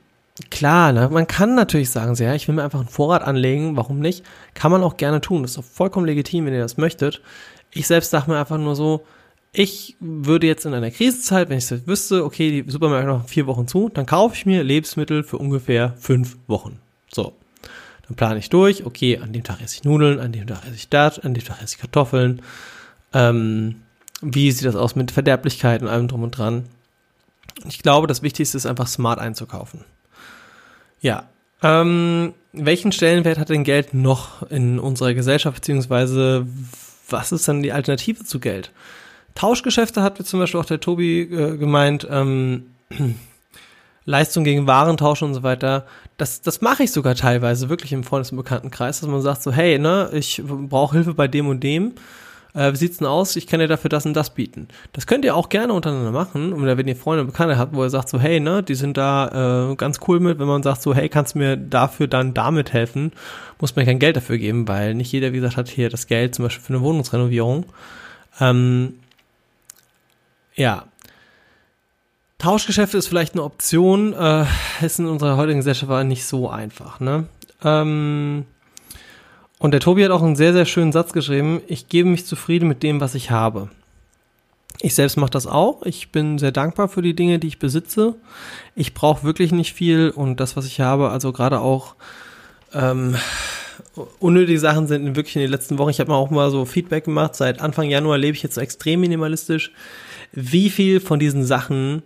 Klar, 0.50 0.92
ne? 0.92 1.10
man 1.10 1.26
kann 1.26 1.54
natürlich 1.54 1.90
sagen, 1.90 2.14
ja, 2.14 2.34
ich 2.34 2.48
will 2.48 2.54
mir 2.54 2.64
einfach 2.64 2.80
einen 2.80 2.88
Vorrat 2.88 3.22
anlegen, 3.22 3.76
warum 3.76 3.98
nicht? 4.00 4.24
Kann 4.54 4.72
man 4.72 4.82
auch 4.82 4.96
gerne 4.96 5.20
tun, 5.20 5.42
das 5.42 5.52
ist 5.52 5.58
doch 5.58 5.64
vollkommen 5.64 6.06
legitim, 6.06 6.46
wenn 6.46 6.54
ihr 6.54 6.60
das 6.60 6.78
möchtet. 6.78 7.20
Ich 7.70 7.86
selbst 7.86 8.10
sage 8.10 8.30
mir 8.30 8.38
einfach 8.38 8.56
nur 8.56 8.74
so, 8.74 9.04
ich 9.52 9.96
würde 10.00 10.46
jetzt 10.46 10.64
in 10.64 10.72
einer 10.72 10.90
Krisenzeit, 10.90 11.50
wenn 11.50 11.58
ich 11.58 11.68
das 11.68 11.86
wüsste, 11.86 12.24
okay, 12.24 12.62
die 12.62 12.70
Supermärkte 12.70 13.08
noch 13.08 13.28
vier 13.28 13.46
Wochen 13.46 13.68
zu, 13.68 13.90
dann 13.90 14.06
kaufe 14.06 14.34
ich 14.34 14.46
mir 14.46 14.64
Lebensmittel 14.64 15.22
für 15.22 15.36
ungefähr 15.36 15.94
fünf 15.98 16.38
Wochen. 16.46 16.78
So. 17.12 17.34
Dann 18.06 18.16
plane 18.16 18.38
ich 18.38 18.48
durch, 18.48 18.86
okay, 18.86 19.18
an 19.18 19.34
dem 19.34 19.44
Tag 19.44 19.60
esse 19.60 19.76
ich 19.76 19.84
Nudeln, 19.84 20.18
an 20.18 20.32
dem 20.32 20.46
Tag 20.46 20.64
esse 20.64 20.74
ich 20.74 20.88
das, 20.88 21.18
an 21.18 21.34
dem 21.34 21.44
Tag 21.44 21.62
esse 21.62 21.74
ich 21.76 21.80
Kartoffeln. 21.80 22.40
Ähm, 23.12 23.82
wie 24.22 24.50
sieht 24.50 24.66
das 24.66 24.76
aus 24.76 24.96
mit 24.96 25.10
Verderblichkeit 25.10 25.82
und 25.82 25.88
allem 25.88 26.08
drum 26.08 26.22
und 26.22 26.30
dran? 26.30 26.64
Ich 27.68 27.82
glaube, 27.82 28.06
das 28.06 28.22
Wichtigste 28.22 28.56
ist 28.56 28.66
einfach 28.66 28.86
smart 28.86 29.18
einzukaufen. 29.18 29.84
Ja. 31.02 31.28
Ähm, 31.62 32.32
welchen 32.52 32.92
Stellenwert 32.92 33.38
hat 33.38 33.50
denn 33.50 33.64
Geld 33.64 33.92
noch 33.92 34.48
in 34.50 34.78
unserer 34.78 35.14
Gesellschaft, 35.14 35.56
beziehungsweise 35.56 36.46
was 37.10 37.32
ist 37.32 37.46
dann 37.46 37.62
die 37.62 37.72
Alternative 37.72 38.24
zu 38.24 38.40
Geld? 38.40 38.72
Tauschgeschäfte 39.34 40.02
hat 40.02 40.24
zum 40.26 40.40
Beispiel 40.40 40.60
auch 40.60 40.64
der 40.64 40.80
Tobi 40.80 41.22
äh, 41.22 41.56
gemeint, 41.56 42.06
ähm, 42.10 42.70
Leistung 44.04 44.44
gegen 44.44 44.66
Warentausch 44.66 45.22
und 45.22 45.34
so 45.34 45.42
weiter. 45.42 45.86
Das, 46.16 46.40
das 46.40 46.60
mache 46.60 46.82
ich 46.82 46.92
sogar 46.92 47.14
teilweise 47.14 47.68
wirklich 47.68 47.92
im 47.92 48.02
Freundes- 48.02 48.32
und 48.32 48.38
Bekanntenkreis, 48.38 49.00
dass 49.00 49.08
man 49.08 49.22
sagt 49.22 49.42
so, 49.42 49.52
hey, 49.52 49.78
ne, 49.78 50.10
ich 50.12 50.42
brauche 50.44 50.96
Hilfe 50.96 51.14
bei 51.14 51.28
dem 51.28 51.46
und 51.48 51.62
dem 51.62 51.92
äh, 52.54 52.72
wie 52.72 52.76
sieht's 52.76 52.98
denn 52.98 53.06
aus? 53.06 53.36
Ich 53.36 53.46
kann 53.46 53.60
dir 53.60 53.68
dafür 53.68 53.88
das 53.88 54.04
und 54.04 54.14
das 54.14 54.30
bieten. 54.30 54.68
Das 54.92 55.06
könnt 55.06 55.24
ihr 55.24 55.34
auch 55.34 55.48
gerne 55.48 55.72
untereinander 55.72 56.10
machen. 56.10 56.52
Und 56.52 56.66
wenn 56.66 56.88
ihr 56.88 56.96
Freunde 56.96 57.22
und 57.22 57.28
Bekannte 57.28 57.56
habt, 57.56 57.74
wo 57.74 57.82
ihr 57.82 57.90
sagt 57.90 58.08
so, 58.08 58.20
hey, 58.20 58.40
ne, 58.40 58.62
die 58.62 58.74
sind 58.74 58.96
da 58.96 59.70
äh, 59.70 59.76
ganz 59.76 60.00
cool 60.06 60.20
mit, 60.20 60.38
wenn 60.38 60.46
man 60.46 60.62
sagt 60.62 60.82
so, 60.82 60.94
hey, 60.94 61.08
kannst 61.08 61.34
du 61.34 61.38
mir 61.38 61.56
dafür 61.56 62.08
dann 62.08 62.34
damit 62.34 62.72
helfen, 62.72 63.12
muss 63.60 63.74
man 63.74 63.86
kein 63.86 63.98
Geld 63.98 64.16
dafür 64.16 64.38
geben, 64.38 64.68
weil 64.68 64.94
nicht 64.94 65.12
jeder, 65.12 65.32
wie 65.32 65.36
gesagt, 65.36 65.56
hat 65.56 65.68
hier 65.68 65.88
das 65.88 66.06
Geld 66.06 66.34
zum 66.34 66.44
Beispiel 66.44 66.64
für 66.64 66.74
eine 66.74 66.82
Wohnungsrenovierung. 66.82 67.64
Ähm, 68.40 68.94
ja, 70.54 70.84
Tauschgeschäfte 72.38 72.98
ist 72.98 73.06
vielleicht 73.06 73.34
eine 73.34 73.44
Option, 73.44 74.12
äh, 74.14 74.44
ist 74.82 74.98
in 74.98 75.06
unserer 75.06 75.36
heutigen 75.36 75.60
Gesellschaft 75.60 75.90
aber 75.90 76.04
nicht 76.04 76.26
so 76.26 76.50
einfach, 76.50 77.00
ne? 77.00 77.28
Ähm, 77.64 78.44
und 79.62 79.70
der 79.70 79.80
Tobi 79.80 80.04
hat 80.04 80.10
auch 80.10 80.22
einen 80.22 80.34
sehr, 80.34 80.52
sehr 80.52 80.66
schönen 80.66 80.90
Satz 80.90 81.12
geschrieben. 81.12 81.60
Ich 81.68 81.88
gebe 81.88 82.08
mich 82.08 82.26
zufrieden 82.26 82.66
mit 82.66 82.82
dem, 82.82 83.00
was 83.00 83.14
ich 83.14 83.30
habe. 83.30 83.68
Ich 84.80 84.96
selbst 84.96 85.16
mache 85.16 85.30
das 85.30 85.46
auch. 85.46 85.84
Ich 85.84 86.10
bin 86.10 86.36
sehr 86.38 86.50
dankbar 86.50 86.88
für 86.88 87.00
die 87.00 87.14
Dinge, 87.14 87.38
die 87.38 87.46
ich 87.46 87.60
besitze. 87.60 88.16
Ich 88.74 88.92
brauche 88.92 89.22
wirklich 89.22 89.52
nicht 89.52 89.72
viel 89.72 90.10
und 90.10 90.40
das, 90.40 90.56
was 90.56 90.66
ich 90.66 90.80
habe, 90.80 91.10
also 91.10 91.32
gerade 91.32 91.60
auch 91.60 91.94
ähm, 92.74 93.14
unnötige 94.18 94.58
Sachen 94.58 94.88
sind 94.88 95.14
wirklich 95.14 95.36
in 95.36 95.42
den 95.42 95.50
letzten 95.52 95.78
Wochen. 95.78 95.90
Ich 95.90 96.00
habe 96.00 96.10
mal 96.10 96.16
auch 96.16 96.30
mal 96.30 96.50
so 96.50 96.64
Feedback 96.64 97.04
gemacht. 97.04 97.36
Seit 97.36 97.60
Anfang 97.60 97.88
Januar 97.88 98.18
lebe 98.18 98.36
ich 98.36 98.42
jetzt 98.42 98.58
extrem 98.58 98.98
minimalistisch. 98.98 99.70
Wie 100.32 100.70
viel 100.70 100.98
von 100.98 101.20
diesen 101.20 101.44
Sachen, 101.44 102.02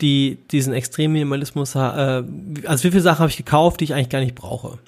die 0.00 0.38
diesen 0.52 0.72
extrem 0.72 1.12
Minimalismus, 1.12 1.74
äh, 1.74 1.78
also 1.78 2.84
wie 2.84 2.90
viele 2.92 3.00
Sachen 3.00 3.18
habe 3.18 3.30
ich 3.30 3.36
gekauft, 3.36 3.80
die 3.80 3.84
ich 3.84 3.94
eigentlich 3.94 4.10
gar 4.10 4.20
nicht 4.20 4.36
brauche? 4.36 4.78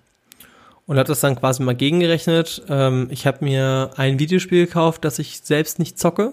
Und 0.87 0.99
habe 0.99 1.09
das 1.09 1.21
dann 1.21 1.37
quasi 1.37 1.63
mal 1.63 1.75
gegengerechnet. 1.75 2.63
Ähm, 2.69 3.09
ich 3.11 3.27
habe 3.27 3.45
mir 3.45 3.91
ein 3.97 4.19
Videospiel 4.19 4.67
gekauft, 4.67 5.05
das 5.05 5.19
ich 5.19 5.41
selbst 5.43 5.79
nicht 5.79 5.99
zocke, 5.99 6.33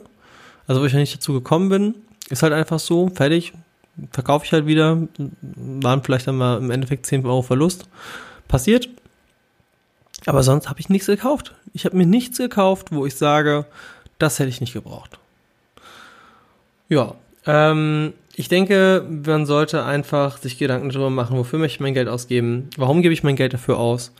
also 0.67 0.81
wo 0.81 0.85
ich 0.85 0.93
noch 0.93 0.99
nicht 0.99 1.15
dazu 1.15 1.33
gekommen 1.33 1.69
bin. 1.69 1.95
Ist 2.29 2.43
halt 2.43 2.53
einfach 2.53 2.79
so, 2.79 3.09
fertig, 3.09 3.53
verkaufe 4.11 4.45
ich 4.45 4.53
halt 4.53 4.65
wieder. 4.65 5.07
Waren 5.41 6.03
vielleicht 6.03 6.27
dann 6.27 6.37
mal 6.37 6.57
im 6.57 6.71
Endeffekt 6.71 7.05
10 7.05 7.25
Euro 7.25 7.41
Verlust. 7.41 7.87
Passiert. 8.47 8.89
Aber 10.25 10.43
sonst 10.43 10.69
habe 10.69 10.79
ich 10.79 10.89
nichts 10.89 11.07
gekauft. 11.07 11.53
Ich 11.73 11.85
habe 11.85 11.97
mir 11.97 12.05
nichts 12.05 12.37
gekauft, 12.37 12.87
wo 12.91 13.05
ich 13.05 13.15
sage, 13.15 13.65
das 14.19 14.39
hätte 14.39 14.49
ich 14.49 14.61
nicht 14.61 14.73
gebraucht. 14.73 15.17
Ja, 16.87 17.15
ähm, 17.45 18.13
ich 18.35 18.47
denke, 18.47 19.05
man 19.25 19.45
sollte 19.45 19.83
einfach 19.83 20.37
sich 20.37 20.57
Gedanken 20.57 20.89
darüber 20.89 21.09
machen, 21.09 21.37
wofür 21.37 21.59
möchte 21.59 21.75
ich 21.75 21.79
mein 21.81 21.93
Geld 21.93 22.07
ausgeben, 22.07 22.69
warum 22.77 23.01
gebe 23.01 23.13
ich 23.13 23.23
mein 23.23 23.35
Geld 23.35 23.53
dafür 23.53 23.77
aus 23.77 24.11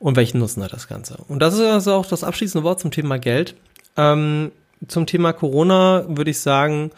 und 0.00 0.16
welchen 0.16 0.38
Nutzen 0.38 0.64
hat 0.64 0.72
das 0.72 0.88
Ganze. 0.88 1.18
Und 1.28 1.40
das 1.40 1.54
ist 1.54 1.60
also 1.60 1.94
auch 1.94 2.06
das 2.06 2.24
abschließende 2.24 2.64
Wort 2.64 2.80
zum 2.80 2.90
Thema 2.90 3.18
Geld. 3.18 3.54
Ähm, 3.96 4.50
zum 4.88 5.06
Thema 5.06 5.32
Corona 5.32 6.04
würde 6.08 6.32
ich 6.32 6.40
sagen, 6.40 6.90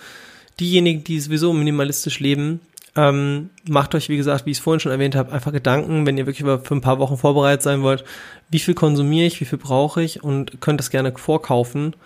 diejenigen, 0.61 1.05
die 1.05 1.21
sowieso 1.21 1.53
minimalistisch 1.53 2.21
leben, 2.21 2.61
ähm, 2.95 3.51
macht 3.69 3.95
euch, 3.95 4.09
wie 4.09 4.17
gesagt, 4.17 4.47
wie 4.47 4.51
ich 4.51 4.59
es 4.59 4.63
vorhin 4.63 4.81
schon 4.81 4.93
erwähnt 4.93 5.17
habe, 5.17 5.33
einfach 5.33 5.53
Gedanken, 5.53 6.07
wenn 6.07 6.17
ihr 6.17 6.27
wirklich 6.27 6.47
für 6.47 6.75
ein 6.75 6.81
paar 6.81 6.99
Wochen 6.99 7.17
vorbereitet 7.17 7.63
sein 7.63 7.83
wollt, 7.83 8.05
wie 8.51 8.59
viel 8.59 8.75
konsumiere 8.75 9.27
ich, 9.27 9.41
wie 9.41 9.47
viel 9.47 9.59
brauche 9.59 10.03
ich 10.03 10.23
und 10.23 10.61
könnt 10.61 10.79
das 10.79 10.91
gerne 10.91 11.13
vorkaufen. 11.17 11.97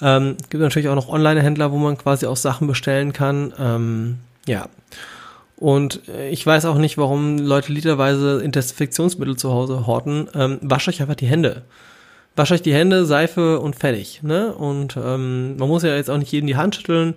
Ähm, 0.00 0.36
gibt 0.50 0.62
natürlich 0.62 0.88
auch 0.88 0.96
noch 0.96 1.08
Online-Händler, 1.08 1.70
wo 1.70 1.76
man 1.76 1.98
quasi 1.98 2.26
auch 2.26 2.36
Sachen 2.36 2.66
bestellen 2.66 3.12
kann. 3.12 3.52
Ähm, 3.58 4.18
ja, 4.48 4.68
und 5.56 6.08
äh, 6.08 6.30
ich 6.30 6.44
weiß 6.44 6.64
auch 6.64 6.78
nicht, 6.78 6.98
warum 6.98 7.38
Leute 7.38 7.72
literweise 7.72 8.42
Desinfektionsmittel 8.46 9.36
zu 9.36 9.52
Hause 9.52 9.86
horten. 9.86 10.28
Ähm, 10.34 10.58
wascht 10.62 10.88
euch 10.88 11.00
einfach 11.00 11.14
die 11.14 11.26
Hände. 11.26 11.62
Wascht 12.34 12.52
euch 12.52 12.62
die 12.62 12.74
Hände, 12.74 13.04
Seife 13.04 13.60
und 13.60 13.76
fertig. 13.76 14.22
Ne? 14.22 14.54
Und 14.54 14.96
ähm, 14.96 15.56
man 15.56 15.68
muss 15.68 15.82
ja 15.82 15.94
jetzt 15.94 16.10
auch 16.10 16.18
nicht 16.18 16.32
jedem 16.32 16.46
die 16.46 16.56
Hand 16.56 16.76
schütteln. 16.76 17.14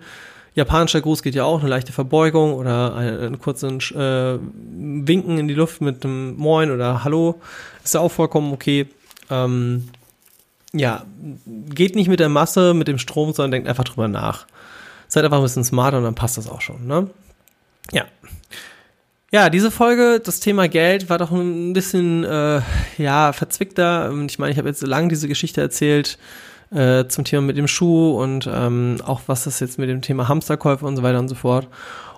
Japanischer 0.55 1.01
Gruß 1.01 1.21
geht 1.21 1.35
ja 1.35 1.43
auch, 1.43 1.59
eine 1.59 1.69
leichte 1.69 1.91
Verbeugung 1.91 2.53
oder 2.53 2.95
einen, 2.95 3.19
einen 3.19 3.39
kurzen 3.39 3.79
äh, 3.79 4.37
Winken 4.39 5.37
in 5.37 5.47
die 5.47 5.53
Luft 5.53 5.81
mit 5.81 6.05
einem 6.05 6.35
Moin 6.37 6.71
oder 6.71 7.03
Hallo. 7.03 7.41
Ist 7.83 7.93
ja 7.93 7.99
auch 7.99 8.11
vollkommen 8.11 8.53
okay. 8.53 8.87
Ähm, 9.29 9.89
ja, 10.73 11.05
geht 11.45 11.95
nicht 11.95 12.09
mit 12.09 12.19
der 12.19 12.29
Masse, 12.29 12.73
mit 12.73 12.87
dem 12.87 12.99
Strom, 12.99 13.33
sondern 13.33 13.51
denkt 13.51 13.67
einfach 13.67 13.85
drüber 13.85 14.07
nach. 14.07 14.45
Seid 15.07 15.23
einfach 15.23 15.37
ein 15.37 15.43
bisschen 15.43 15.63
smarter 15.63 15.97
und 15.97 16.03
dann 16.03 16.15
passt 16.15 16.37
das 16.37 16.49
auch 16.49 16.61
schon. 16.61 16.85
Ne? 16.87 17.09
Ja. 17.91 18.05
Ja, 19.31 19.49
diese 19.49 19.69
Folge, 19.69 20.21
das 20.23 20.39
Thema 20.39 20.69
Geld, 20.69 21.09
war 21.09 21.17
doch 21.17 21.31
ein 21.31 21.73
bisschen 21.73 22.23
äh, 22.23 22.61
ja 22.97 23.33
verzwickter. 23.33 24.13
Ich 24.27 24.39
meine, 24.39 24.51
ich 24.51 24.57
habe 24.57 24.69
jetzt 24.69 24.81
lange 24.81 25.09
diese 25.09 25.27
Geschichte 25.27 25.59
erzählt 25.59 26.17
äh, 26.71 27.05
zum 27.07 27.25
Thema 27.25 27.41
mit 27.41 27.57
dem 27.57 27.67
Schuh 27.67 28.21
und 28.21 28.49
ähm, 28.51 28.97
auch 29.05 29.21
was 29.27 29.43
das 29.43 29.59
jetzt 29.59 29.77
mit 29.77 29.89
dem 29.89 30.01
Thema 30.01 30.27
Hamsterkäufe 30.27 30.85
und 30.85 30.95
so 30.95 31.03
weiter 31.03 31.19
und 31.19 31.27
so 31.27 31.35
fort. 31.35 31.67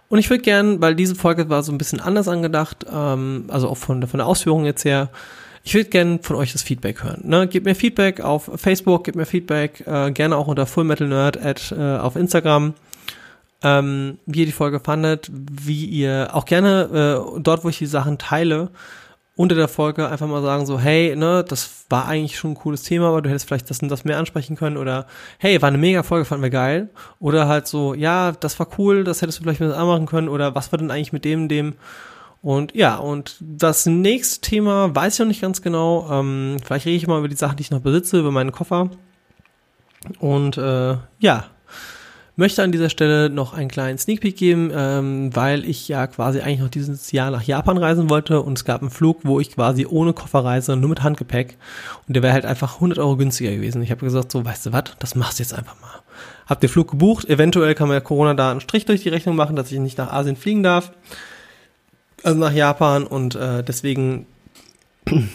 Und 0.10 0.20
ich 0.20 0.30
würde 0.30 0.44
gern, 0.44 0.80
weil 0.82 0.96
diese 0.96 1.16
Folge 1.16 1.50
war 1.50 1.64
so 1.64 1.72
ein 1.72 1.78
bisschen 1.78 2.00
anders 2.00 2.28
angedacht, 2.28 2.86
ähm, 2.92 3.46
also 3.48 3.68
auch 3.70 3.78
von, 3.78 4.06
von 4.08 4.20
der 4.20 4.28
Ausführung 4.28 4.66
jetzt 4.66 4.86
her, 4.86 5.10
ich 5.64 5.74
würde 5.74 5.90
gerne 5.90 6.20
von 6.22 6.38
euch 6.38 6.54
das 6.54 6.64
Feedback 6.64 7.04
hören. 7.04 7.24
Ne? 7.26 7.48
Gebt 7.48 7.66
mir 7.66 7.76
Feedback 7.76 8.22
auf 8.22 8.50
Facebook, 8.56 9.04
gebt 9.04 9.18
mir 9.18 9.26
Feedback, 9.26 9.84
äh, 9.86 10.12
gerne 10.12 10.38
auch 10.38 10.48
unter 10.48 10.66
fullmetalnerd 10.66 11.74
äh, 11.78 11.98
auf 11.98 12.16
Instagram 12.16 12.74
ähm, 13.64 14.20
wie 14.26 14.42
ihr 14.42 14.46
die 14.46 14.52
Folge 14.52 14.80
fandet, 14.80 15.30
wie 15.32 15.86
ihr 15.86 16.30
auch 16.34 16.46
gerne 16.46 17.34
äh, 17.36 17.40
dort, 17.42 17.64
wo 17.64 17.70
ich 17.70 17.78
die 17.78 17.86
Sachen 17.86 18.18
teile, 18.18 18.70
unter 19.36 19.56
der 19.56 19.68
Folge 19.68 20.08
einfach 20.10 20.28
mal 20.28 20.42
sagen 20.42 20.66
so, 20.66 20.80
hey, 20.80 21.16
ne, 21.16 21.46
das 21.48 21.86
war 21.90 22.08
eigentlich 22.08 22.38
schon 22.38 22.52
ein 22.52 22.56
cooles 22.56 22.84
Thema, 22.84 23.10
aber 23.10 23.22
du 23.22 23.30
hättest 23.30 23.48
vielleicht 23.48 23.70
das 23.70 23.82
und 23.82 23.90
das 23.90 24.04
mehr 24.04 24.18
ansprechen 24.18 24.56
können 24.56 24.78
oder 24.78 25.06
hey, 25.38 25.62
war 25.62 25.68
eine 25.68 25.78
mega 25.78 26.02
Folge, 26.04 26.26
fanden 26.26 26.44
wir 26.44 26.50
geil 26.50 26.90
oder 27.20 27.48
halt 27.48 27.68
so, 27.68 27.94
ja, 27.94 28.32
das 28.32 28.58
war 28.60 28.68
cool, 28.78 29.04
das 29.04 29.22
hättest 29.22 29.40
du 29.40 29.44
vielleicht 29.44 29.62
mit 29.62 29.72
anmachen 29.72 30.08
können 30.08 30.28
oder 30.28 30.56
was 30.56 30.72
war 30.72 30.80
denn 30.80 30.90
eigentlich 30.90 31.14
mit 31.14 31.24
dem, 31.24 31.48
dem 31.48 31.76
und 32.42 32.76
ja, 32.76 32.96
und 32.98 33.36
das 33.42 33.86
nächste 33.86 34.42
Thema 34.42 34.96
weiß 34.96 35.16
ich 35.16 35.20
noch 35.20 35.28
nicht 35.28 35.42
ganz 35.42 35.62
genau. 35.62 36.08
Ähm, 36.10 36.58
vielleicht 36.64 36.86
rede 36.86 36.96
ich 36.96 37.08
mal 37.08 37.20
über 37.20 37.28
die 37.28 37.36
Sachen, 37.36 37.58
die 37.58 37.62
ich 37.62 37.72
noch 37.72 37.82
besitze, 37.82 38.20
über 38.20 38.32
meinen 38.32 38.52
Koffer. 38.52 38.90
Und 40.20 40.58
äh, 40.58 40.98
ja, 41.20 41.46
Möchte 42.40 42.62
an 42.62 42.72
dieser 42.72 42.92
Stelle 42.92 43.32
noch 43.32 43.56
einen 43.56 43.68
kleinen 43.68 43.98
Sneak 43.98 44.22
Peek 44.22 44.38
geben, 44.38 44.72
ähm, 44.72 45.36
weil 45.36 45.66
ich 45.66 45.88
ja 45.88 46.06
quasi 46.06 46.40
eigentlich 46.40 46.60
noch 46.60 46.70
dieses 46.70 47.12
Jahr 47.12 47.32
nach 47.32 47.42
Japan 47.42 47.80
reisen 47.80 48.12
wollte 48.12 48.44
und 48.44 48.60
es 48.60 48.64
gab 48.64 48.82
einen 48.82 48.92
Flug, 48.92 49.22
wo 49.24 49.40
ich 49.40 49.56
quasi 49.56 49.88
ohne 49.88 50.14
Koffer 50.14 50.46
reise, 50.46 50.76
nur 50.76 50.92
mit 50.92 51.02
Handgepäck 51.02 51.58
und 52.08 52.14
der 52.14 52.22
wäre 52.22 52.34
halt 52.34 52.46
einfach 52.46 52.76
100 52.76 53.00
Euro 53.00 53.18
günstiger 53.18 53.50
gewesen. 53.50 53.82
Ich 53.82 53.90
habe 53.90 54.06
gesagt, 54.06 54.32
so, 54.32 54.46
weißt 54.46 54.68
du 54.68 54.72
was, 54.72 54.84
das 55.00 55.16
machst 55.16 55.40
du 55.40 55.44
jetzt 55.44 55.56
einfach 55.56 55.82
mal. 55.82 55.90
Hab 56.46 56.62
den 56.62 56.70
Flug 56.70 56.92
gebucht, 56.92 57.28
eventuell 57.28 57.74
kann 57.74 57.88
man 57.88 57.96
ja 57.96 58.02
Corona 58.02 58.36
da 58.36 58.52
einen 58.52 58.62
Strich 58.62 58.86
durch 58.86 59.02
die 59.02 59.10
Rechnung 59.10 59.36
machen, 59.36 59.56
dass 59.56 59.72
ich 59.72 59.80
nicht 59.80 59.98
nach 59.98 60.14
Asien 60.14 60.36
fliegen 60.36 60.62
darf, 60.62 60.92
also 62.22 62.38
nach 62.38 62.54
Japan 62.54 63.08
und 63.08 63.34
äh, 63.34 63.64
deswegen 63.64 64.28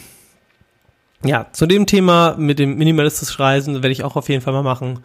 ja, 1.25 1.47
zu 1.51 1.65
dem 1.65 1.85
Thema 1.85 2.35
mit 2.37 2.59
dem 2.59 2.77
minimalistisch 2.77 3.37
Reisen 3.39 3.75
werde 3.75 3.91
ich 3.91 4.05
auch 4.05 4.15
auf 4.15 4.29
jeden 4.29 4.41
Fall 4.41 4.53
mal 4.53 4.63
machen. 4.63 4.99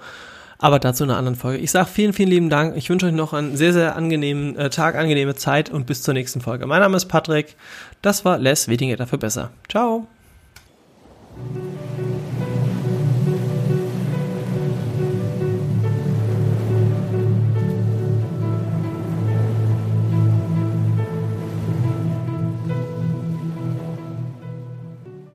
Aber 0.59 0.81
dazu 0.81 1.05
in 1.05 1.11
einer 1.11 1.19
anderen 1.19 1.37
Folge. 1.37 1.59
Ich 1.59 1.71
sage 1.71 1.89
vielen, 1.89 2.13
vielen 2.13 2.31
lieben 2.31 2.51
Dank. 2.51 2.77
Ich 2.77 2.91
wünsche 2.91 3.07
euch 3.07 3.13
noch 3.13 3.33
einen 3.33 3.57
sehr, 3.57 3.73
sehr 3.73 3.95
angenehmen 3.95 4.57
äh, 4.57 4.71
Tag, 4.71 4.97
angenehme 4.97 5.37
Zeit 5.37 5.71
und 5.71 5.87
bis 5.87 6.03
zur 6.03 6.15
nächsten 6.15 6.41
Folge. 6.41 6.67
Mein 6.67 6.81
Name 6.81 6.97
ist 6.97 7.07
Patrick. 7.07 7.55
Das 8.03 8.25
war 8.25 8.39
Les, 8.39 8.67
weniger 8.67 8.97
dafür 8.97 9.19
besser. 9.19 9.51
Ciao. 9.69 10.09